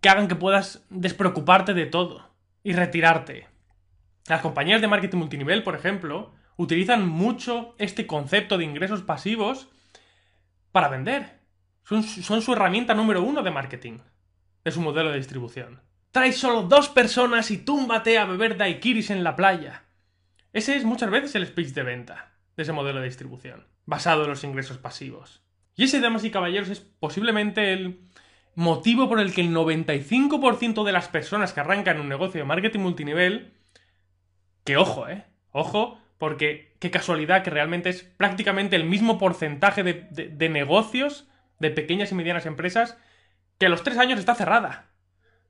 que 0.00 0.08
hagan 0.08 0.28
que 0.28 0.36
puedas 0.36 0.86
despreocuparte 0.90 1.74
de 1.74 1.86
todo 1.86 2.30
y 2.62 2.72
retirarte. 2.72 3.50
Las 4.30 4.42
compañías 4.42 4.80
de 4.80 4.86
marketing 4.86 5.18
multinivel, 5.18 5.64
por 5.64 5.74
ejemplo, 5.74 6.32
utilizan 6.56 7.04
mucho 7.04 7.74
este 7.78 8.06
concepto 8.06 8.58
de 8.58 8.64
ingresos 8.64 9.02
pasivos 9.02 9.68
para 10.70 10.86
vender. 10.86 11.40
Son, 11.82 12.04
su 12.04 12.52
herramienta 12.52 12.94
número 12.94 13.24
uno 13.24 13.42
de 13.42 13.50
marketing, 13.50 13.98
de 14.62 14.70
su 14.70 14.80
modelo 14.80 15.10
de 15.10 15.16
distribución. 15.16 15.82
Trae 16.12 16.30
solo 16.30 16.62
dos 16.62 16.88
personas 16.88 17.50
y 17.50 17.58
túmbate 17.58 18.18
a 18.18 18.24
beber 18.24 18.56
daiquiris 18.56 19.10
en 19.10 19.24
la 19.24 19.34
playa. 19.34 19.86
Ese 20.52 20.76
es 20.76 20.84
muchas 20.84 21.10
veces 21.10 21.34
el 21.34 21.44
speech 21.48 21.70
de 21.70 21.82
venta 21.82 22.36
de 22.56 22.62
ese 22.62 22.72
modelo 22.72 23.00
de 23.00 23.06
distribución, 23.06 23.66
basado 23.84 24.22
en 24.22 24.30
los 24.30 24.44
ingresos 24.44 24.78
pasivos. 24.78 25.42
Y 25.74 25.82
ese, 25.82 25.98
damas 25.98 26.22
y 26.24 26.30
caballeros, 26.30 26.68
es 26.68 26.78
posiblemente 26.78 27.72
el 27.72 28.02
motivo 28.54 29.08
por 29.08 29.18
el 29.18 29.34
que 29.34 29.40
el 29.40 29.52
95% 29.52 30.84
de 30.84 30.92
las 30.92 31.08
personas 31.08 31.52
que 31.52 31.58
arrancan 31.58 31.98
un 31.98 32.08
negocio 32.08 32.40
de 32.40 32.46
marketing 32.46 32.78
multinivel 32.78 33.54
que 34.64 34.76
ojo, 34.76 35.08
¿eh? 35.08 35.24
Ojo, 35.52 35.98
porque 36.18 36.74
qué 36.78 36.90
casualidad 36.90 37.42
que 37.42 37.50
realmente 37.50 37.88
es 37.88 38.02
prácticamente 38.02 38.76
el 38.76 38.84
mismo 38.84 39.18
porcentaje 39.18 39.82
de, 39.82 40.48
negocios 40.48 41.28
de 41.58 41.70
pequeñas 41.70 42.12
y 42.12 42.14
medianas 42.14 42.46
empresas 42.46 42.96
que 43.58 43.66
a 43.66 43.68
los 43.68 43.82
tres 43.82 43.98
años 43.98 44.18
está 44.18 44.34
cerrada. 44.34 44.90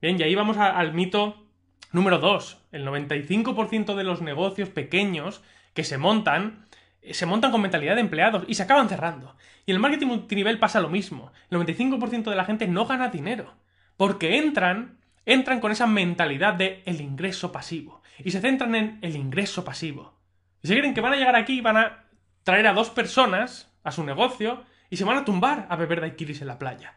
Bien, 0.01 0.19
y 0.19 0.23
ahí 0.23 0.35
vamos 0.35 0.57
al 0.57 0.95
mito 0.95 1.47
número 1.93 2.19
dos. 2.19 2.63
El 2.73 2.87
95% 2.87 3.95
de 3.95 4.05
los 4.05 4.23
negocios 4.23 4.69
pequeños 4.69 5.43
que 5.75 5.85
se 5.85 5.99
montan 5.99 6.67
eh, 7.03 7.15
se 7.15 7.27
montan 7.27 7.51
con 7.51 7.63
mentalidad 7.63 7.95
de 7.95 8.01
empleados 8.01 8.45
y 8.47 8.55
se 8.55 8.63
acaban 8.63 8.89
cerrando. 8.89 9.37
Y 9.67 9.73
el 9.73 9.79
marketing 9.79 10.07
multinivel 10.07 10.59
pasa 10.59 10.81
lo 10.81 10.89
mismo. 10.89 11.33
El 11.51 11.59
95% 11.59 12.31
de 12.31 12.37
la 12.37 12.45
gente 12.45 12.67
no 12.67 12.87
gana 12.87 13.09
dinero. 13.09 13.55
Porque 13.97 14.39
entran, 14.39 14.99
entran 15.27 15.61
con 15.61 15.73
esa 15.73 15.87
mentalidad 15.87 16.55
de 16.55 16.83
el 16.87 17.01
ingreso 17.01 17.53
pasivo. 17.53 18.00
Y 18.25 18.31
se 18.31 18.41
centran 18.41 18.75
en 18.75 18.99
el 19.03 19.17
ingreso 19.17 19.65
pasivo. 19.65 20.19
Y 20.63 20.69
se 20.69 20.77
creen 20.77 20.95
que 20.95 21.01
van 21.01 21.13
a 21.13 21.17
llegar 21.17 21.37
aquí 21.37 21.59
y 21.59 21.61
van 21.61 21.77
a 21.77 22.05
traer 22.43 22.67
a 22.67 22.73
dos 22.73 22.91
personas 22.91 23.73
a 23.83 23.93
su 23.93 24.05
negocio 24.05 24.65
y 24.91 24.97
se 24.97 25.05
van 25.05 25.19
a 25.19 25.25
tumbar 25.25 25.67
a 25.71 25.77
beber 25.77 26.01
daiquiris 26.01 26.41
en 26.41 26.49
la 26.49 26.59
playa. 26.59 26.97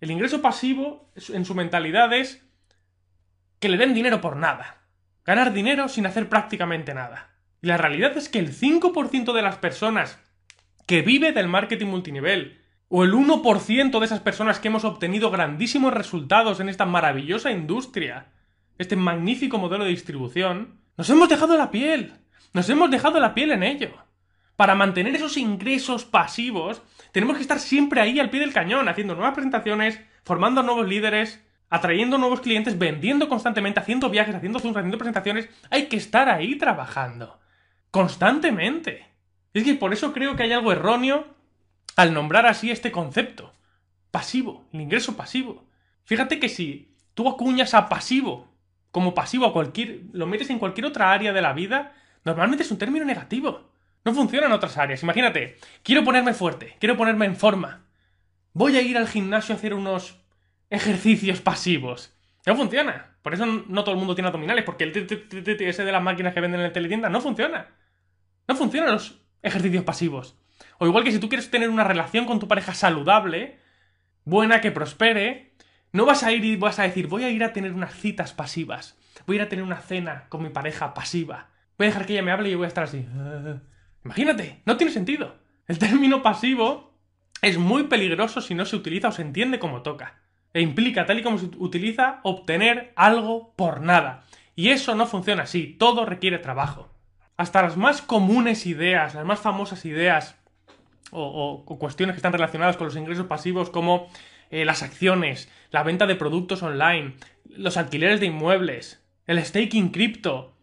El 0.00 0.10
ingreso 0.10 0.42
pasivo 0.42 1.10
en 1.28 1.44
su 1.44 1.54
mentalidad 1.54 2.12
es 2.12 2.44
que 3.58 3.68
le 3.68 3.76
den 3.76 3.94
dinero 3.94 4.20
por 4.20 4.36
nada. 4.36 4.82
Ganar 5.24 5.52
dinero 5.52 5.88
sin 5.88 6.06
hacer 6.06 6.28
prácticamente 6.28 6.94
nada. 6.94 7.30
Y 7.62 7.68
la 7.68 7.76
realidad 7.76 8.16
es 8.16 8.28
que 8.28 8.38
el 8.38 8.54
5% 8.54 9.32
de 9.32 9.42
las 9.42 9.56
personas 9.56 10.18
que 10.86 11.02
vive 11.02 11.32
del 11.32 11.48
marketing 11.48 11.86
multinivel, 11.86 12.62
o 12.88 13.02
el 13.02 13.12
1% 13.12 13.98
de 13.98 14.06
esas 14.06 14.20
personas 14.20 14.60
que 14.60 14.68
hemos 14.68 14.84
obtenido 14.84 15.30
grandísimos 15.30 15.92
resultados 15.92 16.60
en 16.60 16.68
esta 16.68 16.86
maravillosa 16.86 17.50
industria, 17.50 18.26
este 18.78 18.96
magnífico 18.96 19.58
modelo 19.58 19.84
de 19.84 19.90
distribución, 19.90 20.80
nos 20.96 21.10
hemos 21.10 21.28
dejado 21.28 21.56
la 21.56 21.70
piel. 21.70 22.14
Nos 22.52 22.68
hemos 22.70 22.90
dejado 22.90 23.20
la 23.20 23.34
piel 23.34 23.52
en 23.52 23.62
ello. 23.62 23.90
Para 24.56 24.74
mantener 24.74 25.14
esos 25.14 25.36
ingresos 25.36 26.04
pasivos, 26.04 26.82
tenemos 27.12 27.36
que 27.36 27.42
estar 27.42 27.60
siempre 27.60 28.00
ahí 28.00 28.18
al 28.18 28.30
pie 28.30 28.40
del 28.40 28.54
cañón, 28.54 28.88
haciendo 28.88 29.14
nuevas 29.14 29.34
presentaciones, 29.34 30.00
formando 30.24 30.62
nuevos 30.62 30.88
líderes, 30.88 31.44
atrayendo 31.68 32.16
nuevos 32.16 32.40
clientes, 32.40 32.78
vendiendo 32.78 33.28
constantemente, 33.28 33.80
haciendo 33.80 34.08
viajes, 34.08 34.34
haciendo 34.34 34.58
zooms, 34.58 34.76
haciendo 34.76 34.98
presentaciones. 34.98 35.48
Hay 35.70 35.86
que 35.86 35.96
estar 35.96 36.28
ahí 36.28 36.56
trabajando. 36.56 37.38
Constantemente. 37.90 39.06
Es 39.52 39.64
que 39.64 39.74
por 39.74 39.92
eso 39.92 40.12
creo 40.12 40.36
que 40.36 40.44
hay 40.44 40.52
algo 40.52 40.72
erróneo 40.72 41.26
al 41.96 42.14
nombrar 42.14 42.46
así 42.46 42.70
este 42.70 42.92
concepto. 42.92 43.52
Pasivo, 44.10 44.66
el 44.72 44.80
ingreso 44.80 45.16
pasivo. 45.16 45.66
Fíjate 46.04 46.38
que 46.38 46.48
si 46.48 46.94
tú 47.14 47.28
acuñas 47.28 47.74
a 47.74 47.88
pasivo 47.88 48.55
como 48.96 49.12
pasivo 49.12 49.44
a 49.44 49.52
cualquier. 49.52 50.04
lo 50.14 50.26
metes 50.26 50.48
en 50.48 50.58
cualquier 50.58 50.86
otra 50.86 51.12
área 51.12 51.34
de 51.34 51.42
la 51.42 51.52
vida, 51.52 51.92
normalmente 52.24 52.62
es 52.62 52.70
un 52.70 52.78
término 52.78 53.04
negativo. 53.04 53.70
No 54.06 54.14
funciona 54.14 54.46
en 54.46 54.54
otras 54.54 54.78
áreas. 54.78 55.02
Imagínate, 55.02 55.58
quiero 55.82 56.02
ponerme 56.02 56.32
fuerte, 56.32 56.76
quiero 56.80 56.96
ponerme 56.96 57.26
en 57.26 57.36
forma. 57.36 57.84
Voy 58.54 58.74
a 58.78 58.80
ir 58.80 58.96
al 58.96 59.06
gimnasio 59.06 59.54
a 59.54 59.58
hacer 59.58 59.74
unos 59.74 60.24
ejercicios 60.70 61.42
pasivos. 61.42 62.16
No 62.46 62.56
funciona. 62.56 63.18
Por 63.20 63.34
eso 63.34 63.44
no 63.44 63.84
todo 63.84 63.92
el 63.92 63.98
mundo 63.98 64.14
tiene 64.14 64.28
abdominales, 64.28 64.64
porque 64.64 64.84
el 64.84 64.96
ese 65.60 65.84
de 65.84 65.92
las 65.92 66.02
máquinas 66.02 66.32
que 66.32 66.40
venden 66.40 66.60
en 66.60 66.68
la 66.68 66.72
teletienda 66.72 67.10
no 67.10 67.20
funciona. 67.20 67.68
No 68.48 68.56
funcionan 68.56 68.92
los 68.92 69.20
ejercicios 69.42 69.84
pasivos. 69.84 70.38
O 70.78 70.86
igual 70.86 71.04
que 71.04 71.12
si 71.12 71.18
tú 71.18 71.28
quieres 71.28 71.50
tener 71.50 71.68
una 71.68 71.84
relación 71.84 72.24
con 72.24 72.40
tu 72.40 72.48
pareja 72.48 72.72
saludable, 72.72 73.58
buena, 74.24 74.62
que 74.62 74.72
prospere, 74.72 75.45
no 75.96 76.04
vas 76.06 76.22
a 76.22 76.32
ir 76.32 76.44
y 76.44 76.56
vas 76.56 76.78
a 76.78 76.84
decir, 76.84 77.08
voy 77.08 77.24
a 77.24 77.30
ir 77.30 77.42
a 77.42 77.52
tener 77.52 77.72
unas 77.72 77.94
citas 77.94 78.32
pasivas. 78.32 78.96
Voy 79.26 79.36
a 79.36 79.40
ir 79.40 79.42
a 79.42 79.48
tener 79.48 79.64
una 79.64 79.80
cena 79.80 80.26
con 80.28 80.42
mi 80.42 80.50
pareja 80.50 80.94
pasiva. 80.94 81.48
Voy 81.78 81.86
a 81.86 81.90
dejar 81.90 82.06
que 82.06 82.12
ella 82.12 82.22
me 82.22 82.30
hable 82.30 82.48
y 82.48 82.52
yo 82.52 82.58
voy 82.58 82.66
a 82.66 82.68
estar 82.68 82.84
así. 82.84 83.06
Imagínate, 84.04 84.62
no 84.66 84.76
tiene 84.76 84.92
sentido. 84.92 85.36
El 85.66 85.78
término 85.78 86.22
pasivo 86.22 86.94
es 87.42 87.58
muy 87.58 87.84
peligroso 87.84 88.40
si 88.40 88.54
no 88.54 88.64
se 88.64 88.76
utiliza 88.76 89.08
o 89.08 89.12
se 89.12 89.22
entiende 89.22 89.58
como 89.58 89.82
toca. 89.82 90.20
E 90.52 90.60
implica, 90.60 91.06
tal 91.06 91.18
y 91.18 91.22
como 91.22 91.38
se 91.38 91.46
utiliza, 91.58 92.20
obtener 92.22 92.92
algo 92.94 93.52
por 93.56 93.80
nada. 93.80 94.24
Y 94.54 94.70
eso 94.70 94.94
no 94.94 95.06
funciona 95.06 95.42
así, 95.42 95.76
todo 95.78 96.06
requiere 96.06 96.38
trabajo. 96.38 96.88
Hasta 97.36 97.62
las 97.62 97.76
más 97.76 98.00
comunes 98.00 98.64
ideas, 98.66 99.14
las 99.14 99.26
más 99.26 99.40
famosas 99.40 99.84
ideas 99.84 100.36
o, 101.10 101.64
cuestiones 101.78 102.14
que 102.14 102.18
están 102.18 102.32
relacionadas 102.32 102.76
con 102.76 102.86
los 102.86 102.96
ingresos 102.96 103.26
pasivos 103.26 103.70
como 103.70 104.08
eh, 104.50 104.64
las 104.64 104.82
acciones, 104.82 105.50
la 105.70 105.82
venta 105.82 106.06
de 106.06 106.16
productos 106.16 106.62
online, 106.62 107.14
los 107.44 107.76
alquileres 107.76 108.20
de 108.20 108.26
inmuebles, 108.26 109.04
el 109.26 109.44
staking 109.44 109.90
cripto, 109.90 110.54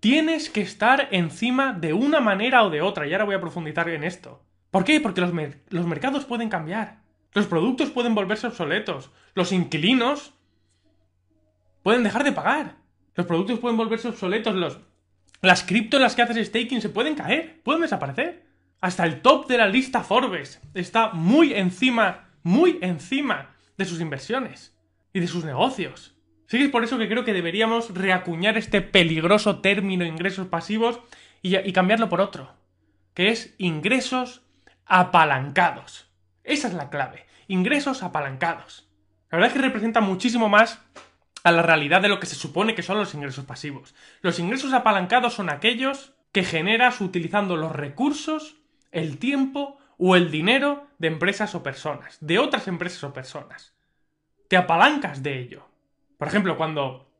tienes 0.00 0.50
que 0.50 0.60
estar 0.60 1.08
encima 1.10 1.72
de 1.72 1.92
una 1.92 2.20
manera 2.20 2.62
o 2.62 2.70
de 2.70 2.82
otra. 2.82 3.06
Y 3.06 3.12
ahora 3.12 3.24
voy 3.24 3.34
a 3.34 3.40
profundizar 3.40 3.88
en 3.88 4.04
esto. 4.04 4.42
¿Por 4.70 4.84
qué? 4.84 5.00
Porque 5.00 5.20
los, 5.20 5.32
los 5.70 5.86
mercados 5.86 6.24
pueden 6.24 6.48
cambiar. 6.48 6.98
Los 7.34 7.46
productos 7.46 7.90
pueden 7.90 8.14
volverse 8.14 8.46
obsoletos. 8.46 9.10
Los 9.34 9.52
inquilinos 9.52 10.34
pueden 11.82 12.02
dejar 12.02 12.24
de 12.24 12.32
pagar. 12.32 12.76
Los 13.14 13.26
productos 13.26 13.58
pueden 13.58 13.76
volverse 13.76 14.08
obsoletos. 14.08 14.54
Los, 14.54 14.78
las 15.40 15.62
cripto 15.62 15.96
en 15.96 16.02
las 16.02 16.14
que 16.14 16.22
haces 16.22 16.48
staking 16.48 16.80
se 16.80 16.88
pueden 16.88 17.14
caer. 17.14 17.60
Pueden 17.62 17.82
desaparecer. 17.82 18.46
Hasta 18.80 19.04
el 19.04 19.22
top 19.22 19.48
de 19.48 19.58
la 19.58 19.66
lista 19.66 20.04
Forbes 20.04 20.60
está 20.74 21.10
muy 21.12 21.52
encima, 21.52 22.27
muy 22.48 22.78
encima 22.80 23.50
de 23.76 23.84
sus 23.84 24.00
inversiones 24.00 24.74
y 25.12 25.20
de 25.20 25.26
sus 25.26 25.44
negocios. 25.44 26.14
Sí 26.46 26.56
que 26.56 26.64
es 26.64 26.70
por 26.70 26.82
eso 26.82 26.96
que 26.96 27.06
creo 27.06 27.22
que 27.22 27.34
deberíamos 27.34 27.92
reacuñar 27.92 28.56
este 28.56 28.80
peligroso 28.80 29.60
término 29.60 30.06
ingresos 30.06 30.46
pasivos 30.46 30.98
y, 31.42 31.58
y 31.58 31.72
cambiarlo 31.74 32.08
por 32.08 32.22
otro, 32.22 32.54
que 33.12 33.28
es 33.28 33.54
ingresos 33.58 34.40
apalancados. 34.86 36.10
Esa 36.42 36.68
es 36.68 36.74
la 36.74 36.88
clave, 36.88 37.26
ingresos 37.48 38.02
apalancados. 38.02 38.88
La 39.30 39.36
verdad 39.36 39.48
es 39.48 39.60
que 39.60 39.68
representa 39.68 40.00
muchísimo 40.00 40.48
más 40.48 40.80
a 41.44 41.52
la 41.52 41.60
realidad 41.60 42.00
de 42.00 42.08
lo 42.08 42.18
que 42.18 42.26
se 42.26 42.34
supone 42.34 42.74
que 42.74 42.82
son 42.82 42.96
los 42.96 43.12
ingresos 43.12 43.44
pasivos. 43.44 43.94
Los 44.22 44.38
ingresos 44.38 44.72
apalancados 44.72 45.34
son 45.34 45.50
aquellos 45.50 46.14
que 46.32 46.44
generas 46.44 47.02
utilizando 47.02 47.58
los 47.58 47.72
recursos, 47.72 48.56
el 48.90 49.18
tiempo 49.18 49.78
o 49.98 50.16
el 50.16 50.30
dinero 50.30 50.86
de 50.98 51.08
empresas 51.08 51.54
o 51.54 51.62
personas, 51.62 52.16
de 52.20 52.38
otras 52.38 52.68
empresas 52.68 53.02
o 53.04 53.12
personas. 53.12 53.74
Te 54.48 54.56
apalancas 54.56 55.22
de 55.22 55.38
ello. 55.38 55.68
Por 56.16 56.28
ejemplo, 56.28 56.56
cuando 56.56 57.10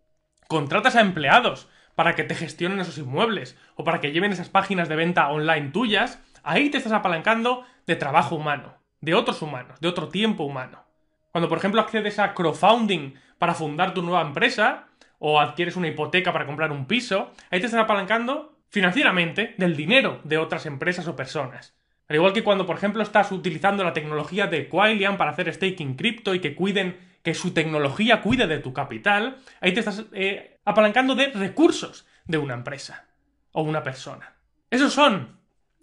contratas 0.48 0.96
a 0.96 1.00
empleados 1.00 1.68
para 1.94 2.14
que 2.14 2.24
te 2.24 2.34
gestionen 2.34 2.80
esos 2.80 2.96
inmuebles 2.98 3.58
o 3.74 3.84
para 3.84 4.00
que 4.00 4.12
lleven 4.12 4.32
esas 4.32 4.48
páginas 4.48 4.88
de 4.88 4.96
venta 4.96 5.28
online 5.28 5.70
tuyas, 5.70 6.22
ahí 6.42 6.70
te 6.70 6.78
estás 6.78 6.92
apalancando 6.92 7.64
de 7.86 7.96
trabajo 7.96 8.36
humano, 8.36 8.76
de 9.00 9.14
otros 9.14 9.42
humanos, 9.42 9.80
de 9.80 9.88
otro 9.88 10.08
tiempo 10.08 10.44
humano. 10.44 10.84
Cuando, 11.32 11.48
por 11.48 11.58
ejemplo, 11.58 11.80
accedes 11.80 12.18
a 12.18 12.34
crowdfunding 12.34 13.14
para 13.38 13.54
fundar 13.54 13.94
tu 13.94 14.02
nueva 14.02 14.22
empresa 14.22 14.86
o 15.18 15.40
adquieres 15.40 15.76
una 15.76 15.88
hipoteca 15.88 16.32
para 16.32 16.46
comprar 16.46 16.70
un 16.70 16.86
piso, 16.86 17.32
ahí 17.50 17.60
te 17.60 17.66
estás 17.66 17.82
apalancando 17.82 18.56
financieramente 18.70 19.54
del 19.58 19.76
dinero 19.76 20.20
de 20.24 20.38
otras 20.38 20.66
empresas 20.66 21.08
o 21.08 21.16
personas. 21.16 21.77
Al 22.08 22.16
igual 22.16 22.32
que 22.32 22.42
cuando, 22.42 22.64
por 22.66 22.76
ejemplo, 22.76 23.02
estás 23.02 23.30
utilizando 23.32 23.84
la 23.84 23.92
tecnología 23.92 24.46
de 24.46 24.68
Quailian 24.68 25.18
para 25.18 25.32
hacer 25.32 25.52
staking 25.52 25.94
cripto 25.94 26.34
y 26.34 26.40
que 26.40 26.54
cuiden 26.54 26.96
que 27.22 27.34
su 27.34 27.52
tecnología 27.52 28.22
cuide 28.22 28.46
de 28.46 28.58
tu 28.58 28.72
capital, 28.72 29.36
ahí 29.60 29.74
te 29.74 29.80
estás 29.80 30.04
eh, 30.12 30.58
apalancando 30.64 31.14
de 31.14 31.26
recursos 31.28 32.06
de 32.24 32.38
una 32.38 32.54
empresa 32.54 33.06
o 33.52 33.62
una 33.62 33.82
persona. 33.82 34.36
Esos 34.70 34.94
son 34.94 35.38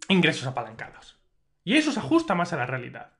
ingresos 0.09 0.47
apalancados. 0.47 1.19
Y 1.63 1.75
eso 1.75 1.91
se 1.91 1.99
ajusta 1.99 2.33
más 2.33 2.53
a 2.53 2.57
la 2.57 2.65
realidad. 2.65 3.13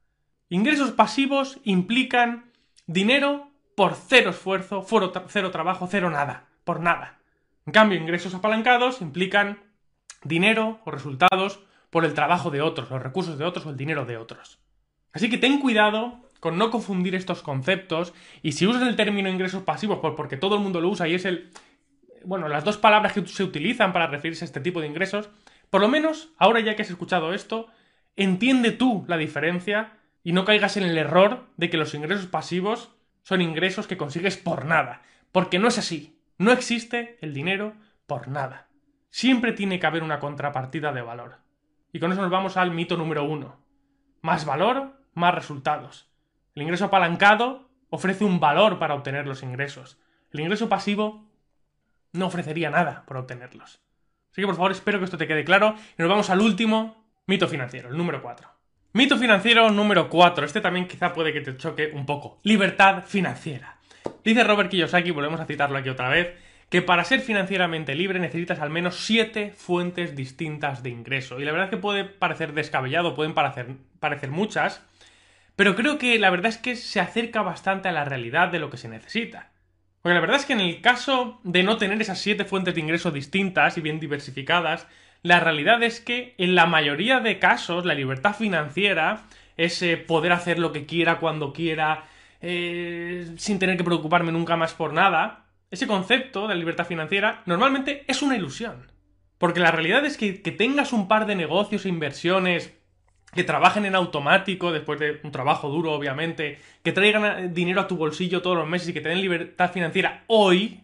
Ingresos 0.49 0.91
pasivos 0.91 1.59
implican 1.63 2.51
dinero 2.87 3.51
por 3.75 3.95
cero 3.95 4.31
esfuerzo, 4.31 4.85
cero 5.27 5.51
trabajo, 5.51 5.87
cero 5.89 6.09
nada, 6.09 6.47
por 6.63 6.79
nada. 6.79 7.19
En 7.65 7.73
cambio, 7.73 7.99
ingresos 7.99 8.33
apalancados 8.33 9.01
implican 9.01 9.59
dinero 10.23 10.79
o 10.85 10.91
resultados 10.91 11.59
por 11.95 12.03
el 12.03 12.13
trabajo 12.13 12.51
de 12.51 12.61
otros, 12.61 12.91
los 12.91 13.01
recursos 13.01 13.37
de 13.37 13.45
otros 13.45 13.65
o 13.65 13.69
el 13.69 13.77
dinero 13.77 14.03
de 14.03 14.17
otros. 14.17 14.59
Así 15.13 15.29
que 15.29 15.37
ten 15.37 15.61
cuidado 15.61 16.19
con 16.41 16.57
no 16.57 16.69
confundir 16.69 17.15
estos 17.15 17.41
conceptos 17.41 18.13
y 18.41 18.51
si 18.51 18.67
usas 18.67 18.85
el 18.85 18.97
término 18.97 19.29
ingresos 19.29 19.63
pasivos 19.63 19.99
porque 20.01 20.35
todo 20.35 20.55
el 20.55 20.61
mundo 20.61 20.81
lo 20.81 20.89
usa 20.89 21.07
y 21.07 21.13
es 21.13 21.23
el 21.23 21.51
bueno, 22.25 22.49
las 22.49 22.65
dos 22.65 22.75
palabras 22.75 23.13
que 23.13 23.25
se 23.25 23.43
utilizan 23.45 23.93
para 23.93 24.07
referirse 24.07 24.43
a 24.43 24.47
este 24.47 24.59
tipo 24.59 24.81
de 24.81 24.87
ingresos, 24.87 25.29
por 25.69 25.79
lo 25.79 25.87
menos 25.87 26.33
ahora 26.37 26.59
ya 26.59 26.75
que 26.75 26.81
has 26.81 26.89
escuchado 26.89 27.33
esto, 27.33 27.67
entiende 28.17 28.71
tú 28.71 29.05
la 29.07 29.15
diferencia 29.15 29.93
y 30.21 30.33
no 30.33 30.43
caigas 30.43 30.75
en 30.75 30.83
el 30.83 30.97
error 30.97 31.45
de 31.55 31.69
que 31.69 31.77
los 31.77 31.93
ingresos 31.93 32.25
pasivos 32.25 32.91
son 33.23 33.41
ingresos 33.41 33.87
que 33.87 33.95
consigues 33.95 34.35
por 34.35 34.65
nada, 34.65 35.01
porque 35.31 35.59
no 35.59 35.69
es 35.69 35.77
así. 35.77 36.19
No 36.37 36.51
existe 36.51 37.17
el 37.21 37.33
dinero 37.33 37.73
por 38.05 38.27
nada. 38.27 38.67
Siempre 39.11 39.53
tiene 39.53 39.79
que 39.79 39.87
haber 39.87 40.03
una 40.03 40.19
contrapartida 40.19 40.91
de 40.91 41.01
valor. 41.01 41.44
Y 41.95 41.99
con 41.99 42.11
eso 42.11 42.21
nos 42.21 42.29
vamos 42.29 42.57
al 42.57 42.71
mito 42.71 42.97
número 42.97 43.23
uno. 43.23 43.55
Más 44.21 44.43
valor, 44.43 44.99
más 45.13 45.33
resultados. 45.33 46.09
El 46.53 46.63
ingreso 46.63 46.83
apalancado 46.83 47.69
ofrece 47.89 48.25
un 48.25 48.41
valor 48.41 48.79
para 48.79 48.95
obtener 48.95 49.25
los 49.25 49.43
ingresos. 49.43 49.97
El 50.33 50.41
ingreso 50.41 50.67
pasivo 50.67 51.23
no 52.11 52.25
ofrecería 52.25 52.69
nada 52.69 53.05
por 53.07 53.15
obtenerlos. 53.15 53.79
Así 54.29 54.41
que 54.41 54.45
por 54.45 54.57
favor 54.57 54.73
espero 54.73 54.99
que 54.99 55.05
esto 55.05 55.17
te 55.17 55.25
quede 55.25 55.45
claro 55.45 55.75
y 55.97 56.01
nos 56.01 56.09
vamos 56.09 56.29
al 56.29 56.41
último 56.41 57.01
mito 57.27 57.47
financiero, 57.47 57.87
el 57.87 57.95
número 57.97 58.21
4. 58.21 58.45
Mito 58.91 59.17
financiero 59.17 59.69
número 59.69 60.09
4. 60.09 60.43
Este 60.43 60.59
también 60.59 60.89
quizá 60.89 61.13
puede 61.13 61.31
que 61.31 61.39
te 61.39 61.55
choque 61.55 61.91
un 61.93 62.05
poco. 62.05 62.41
Libertad 62.43 63.05
financiera. 63.05 63.77
Dice 64.21 64.43
Robert 64.43 64.69
Kiyosaki, 64.69 65.11
volvemos 65.11 65.39
a 65.39 65.45
citarlo 65.45 65.77
aquí 65.77 65.87
otra 65.87 66.09
vez, 66.09 66.35
que 66.69 66.81
para 66.81 67.03
ser 67.03 67.21
financieramente 67.21 67.95
libre 67.95 68.19
necesitas 68.19 68.59
al 68.59 68.69
menos 68.69 69.05
7 69.05 69.53
fuentes 69.55 70.15
distintas 70.15 70.83
de 70.83 70.89
ingreso. 70.89 71.39
Y 71.39 71.45
la 71.45 71.51
verdad 71.51 71.67
es 71.67 71.71
que 71.71 71.77
puede 71.77 72.05
parecer 72.05 72.53
descabellado, 72.53 73.15
pueden 73.15 73.33
parecer, 73.33 73.67
parecer 73.99 74.31
muchas, 74.31 74.83
pero 75.55 75.75
creo 75.75 75.97
que 75.97 76.19
la 76.19 76.29
verdad 76.29 76.47
es 76.47 76.57
que 76.57 76.75
se 76.75 76.99
acerca 76.99 77.41
bastante 77.41 77.87
a 77.87 77.93
la 77.93 78.05
realidad 78.05 78.49
de 78.49 78.59
lo 78.59 78.69
que 78.69 78.77
se 78.77 78.89
necesita. 78.89 79.51
Porque 80.01 80.15
la 80.15 80.21
verdad 80.21 80.37
es 80.37 80.45
que 80.45 80.53
en 80.53 80.59
el 80.59 80.81
caso 80.81 81.39
de 81.43 81.63
no 81.63 81.77
tener 81.77 82.01
esas 82.01 82.19
7 82.19 82.45
fuentes 82.45 82.75
de 82.75 82.81
ingreso 82.81 83.11
distintas 83.11 83.77
y 83.77 83.81
bien 83.81 83.99
diversificadas, 83.99 84.87
la 85.23 85.39
realidad 85.39 85.81
es 85.81 85.99
que 85.99 86.35
en 86.37 86.53
la 86.53 86.67
mayoría 86.67 87.19
de 87.19 87.39
casos 87.39 87.85
la 87.85 87.95
libertad 87.95 88.35
financiera 88.35 89.23
es 89.57 89.81
eh, 89.81 89.97
poder 89.97 90.31
hacer 90.33 90.59
lo 90.59 90.71
que 90.71 90.85
quiera 90.85 91.17
cuando 91.17 91.53
quiera 91.53 92.03
eh, 92.41 93.33
sin 93.37 93.57
tener 93.57 93.77
que 93.77 93.83
preocuparme 93.83 94.31
nunca 94.31 94.55
más 94.55 94.73
por 94.73 94.93
nada. 94.93 95.44
Ese 95.71 95.87
concepto 95.87 96.47
de 96.47 96.55
libertad 96.55 96.85
financiera 96.85 97.41
normalmente 97.45 98.05
es 98.07 98.21
una 98.21 98.35
ilusión. 98.35 98.91
Porque 99.37 99.59
la 99.59 99.71
realidad 99.71 100.05
es 100.05 100.17
que, 100.17 100.41
que 100.41 100.51
tengas 100.51 100.93
un 100.93 101.07
par 101.07 101.25
de 101.25 101.35
negocios 101.35 101.85
e 101.85 101.89
inversiones 101.89 102.73
que 103.33 103.43
trabajen 103.43 103.85
en 103.85 103.95
automático 103.95 104.71
después 104.71 104.99
de 104.99 105.19
un 105.23 105.31
trabajo 105.31 105.69
duro, 105.69 105.91
obviamente, 105.91 106.59
que 106.83 106.93
traigan 106.93 107.53
dinero 107.53 107.81
a 107.81 107.87
tu 107.87 107.97
bolsillo 107.97 108.41
todos 108.41 108.57
los 108.57 108.67
meses 108.67 108.87
y 108.87 108.93
que 108.93 109.01
te 109.01 109.09
den 109.09 109.21
libertad 109.21 109.71
financiera 109.71 110.23
hoy, 110.27 110.81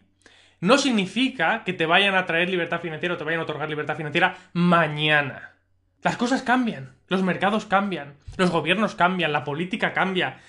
no 0.60 0.78
significa 0.78 1.64
que 1.64 1.72
te 1.72 1.86
vayan 1.86 2.14
a 2.14 2.26
traer 2.26 2.50
libertad 2.50 2.80
financiera 2.80 3.14
o 3.14 3.18
te 3.18 3.24
vayan 3.24 3.40
a 3.40 3.44
otorgar 3.44 3.70
libertad 3.70 3.96
financiera 3.96 4.36
mañana. 4.52 5.54
Las 6.02 6.16
cosas 6.16 6.42
cambian, 6.42 6.94
los 7.08 7.22
mercados 7.22 7.64
cambian, 7.64 8.14
los 8.36 8.50
gobiernos 8.50 8.94
cambian, 8.94 9.32
la 9.32 9.44
política 9.44 9.92
cambia, 9.92 10.40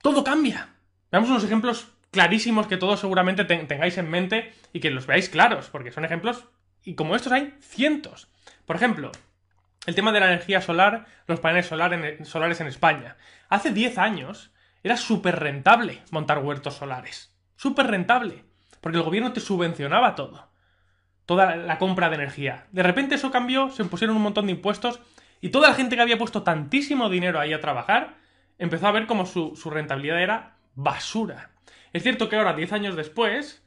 todo 0.00 0.24
cambia. 0.24 0.70
Veamos 1.10 1.28
unos 1.28 1.44
ejemplos 1.44 1.88
clarísimos 2.12 2.68
que 2.68 2.76
todos 2.76 3.00
seguramente 3.00 3.44
tengáis 3.44 3.98
en 3.98 4.08
mente 4.08 4.54
y 4.72 4.78
que 4.78 4.90
los 4.90 5.06
veáis 5.06 5.28
claros, 5.28 5.68
porque 5.68 5.90
son 5.90 6.04
ejemplos, 6.04 6.44
y 6.84 6.94
como 6.94 7.16
estos 7.16 7.32
hay 7.32 7.56
cientos. 7.60 8.28
Por 8.64 8.76
ejemplo, 8.76 9.10
el 9.86 9.96
tema 9.96 10.12
de 10.12 10.20
la 10.20 10.28
energía 10.28 10.60
solar, 10.60 11.06
los 11.26 11.40
paneles 11.40 11.66
solares 11.66 12.60
en 12.60 12.66
España. 12.68 13.16
Hace 13.48 13.72
10 13.72 13.98
años 13.98 14.52
era 14.84 14.96
súper 14.96 15.40
rentable 15.40 16.02
montar 16.12 16.38
huertos 16.38 16.74
solares. 16.74 17.36
Súper 17.56 17.88
rentable 17.88 18.44
porque 18.82 18.98
el 18.98 19.04
gobierno 19.04 19.32
te 19.32 19.40
subvencionaba 19.40 20.14
todo. 20.14 20.50
Toda 21.24 21.56
la 21.56 21.78
compra 21.78 22.10
de 22.10 22.16
energía. 22.16 22.66
De 22.72 22.82
repente 22.82 23.14
eso 23.14 23.30
cambió, 23.30 23.70
se 23.70 23.82
impusieron 23.82 24.16
un 24.16 24.22
montón 24.22 24.46
de 24.46 24.52
impuestos 24.52 25.00
y 25.40 25.48
toda 25.48 25.68
la 25.68 25.74
gente 25.74 25.96
que 25.96 26.02
había 26.02 26.18
puesto 26.18 26.42
tantísimo 26.42 27.08
dinero 27.08 27.40
ahí 27.40 27.52
a 27.54 27.60
trabajar 27.60 28.16
empezó 28.58 28.88
a 28.88 28.92
ver 28.92 29.06
como 29.06 29.24
su, 29.24 29.54
rentabilidad 29.70 30.20
era 30.20 30.56
basura. 30.74 31.51
Es 31.92 32.02
cierto 32.02 32.28
que 32.28 32.36
ahora, 32.36 32.54
10 32.54 32.72
años 32.72 32.96
después, 32.96 33.62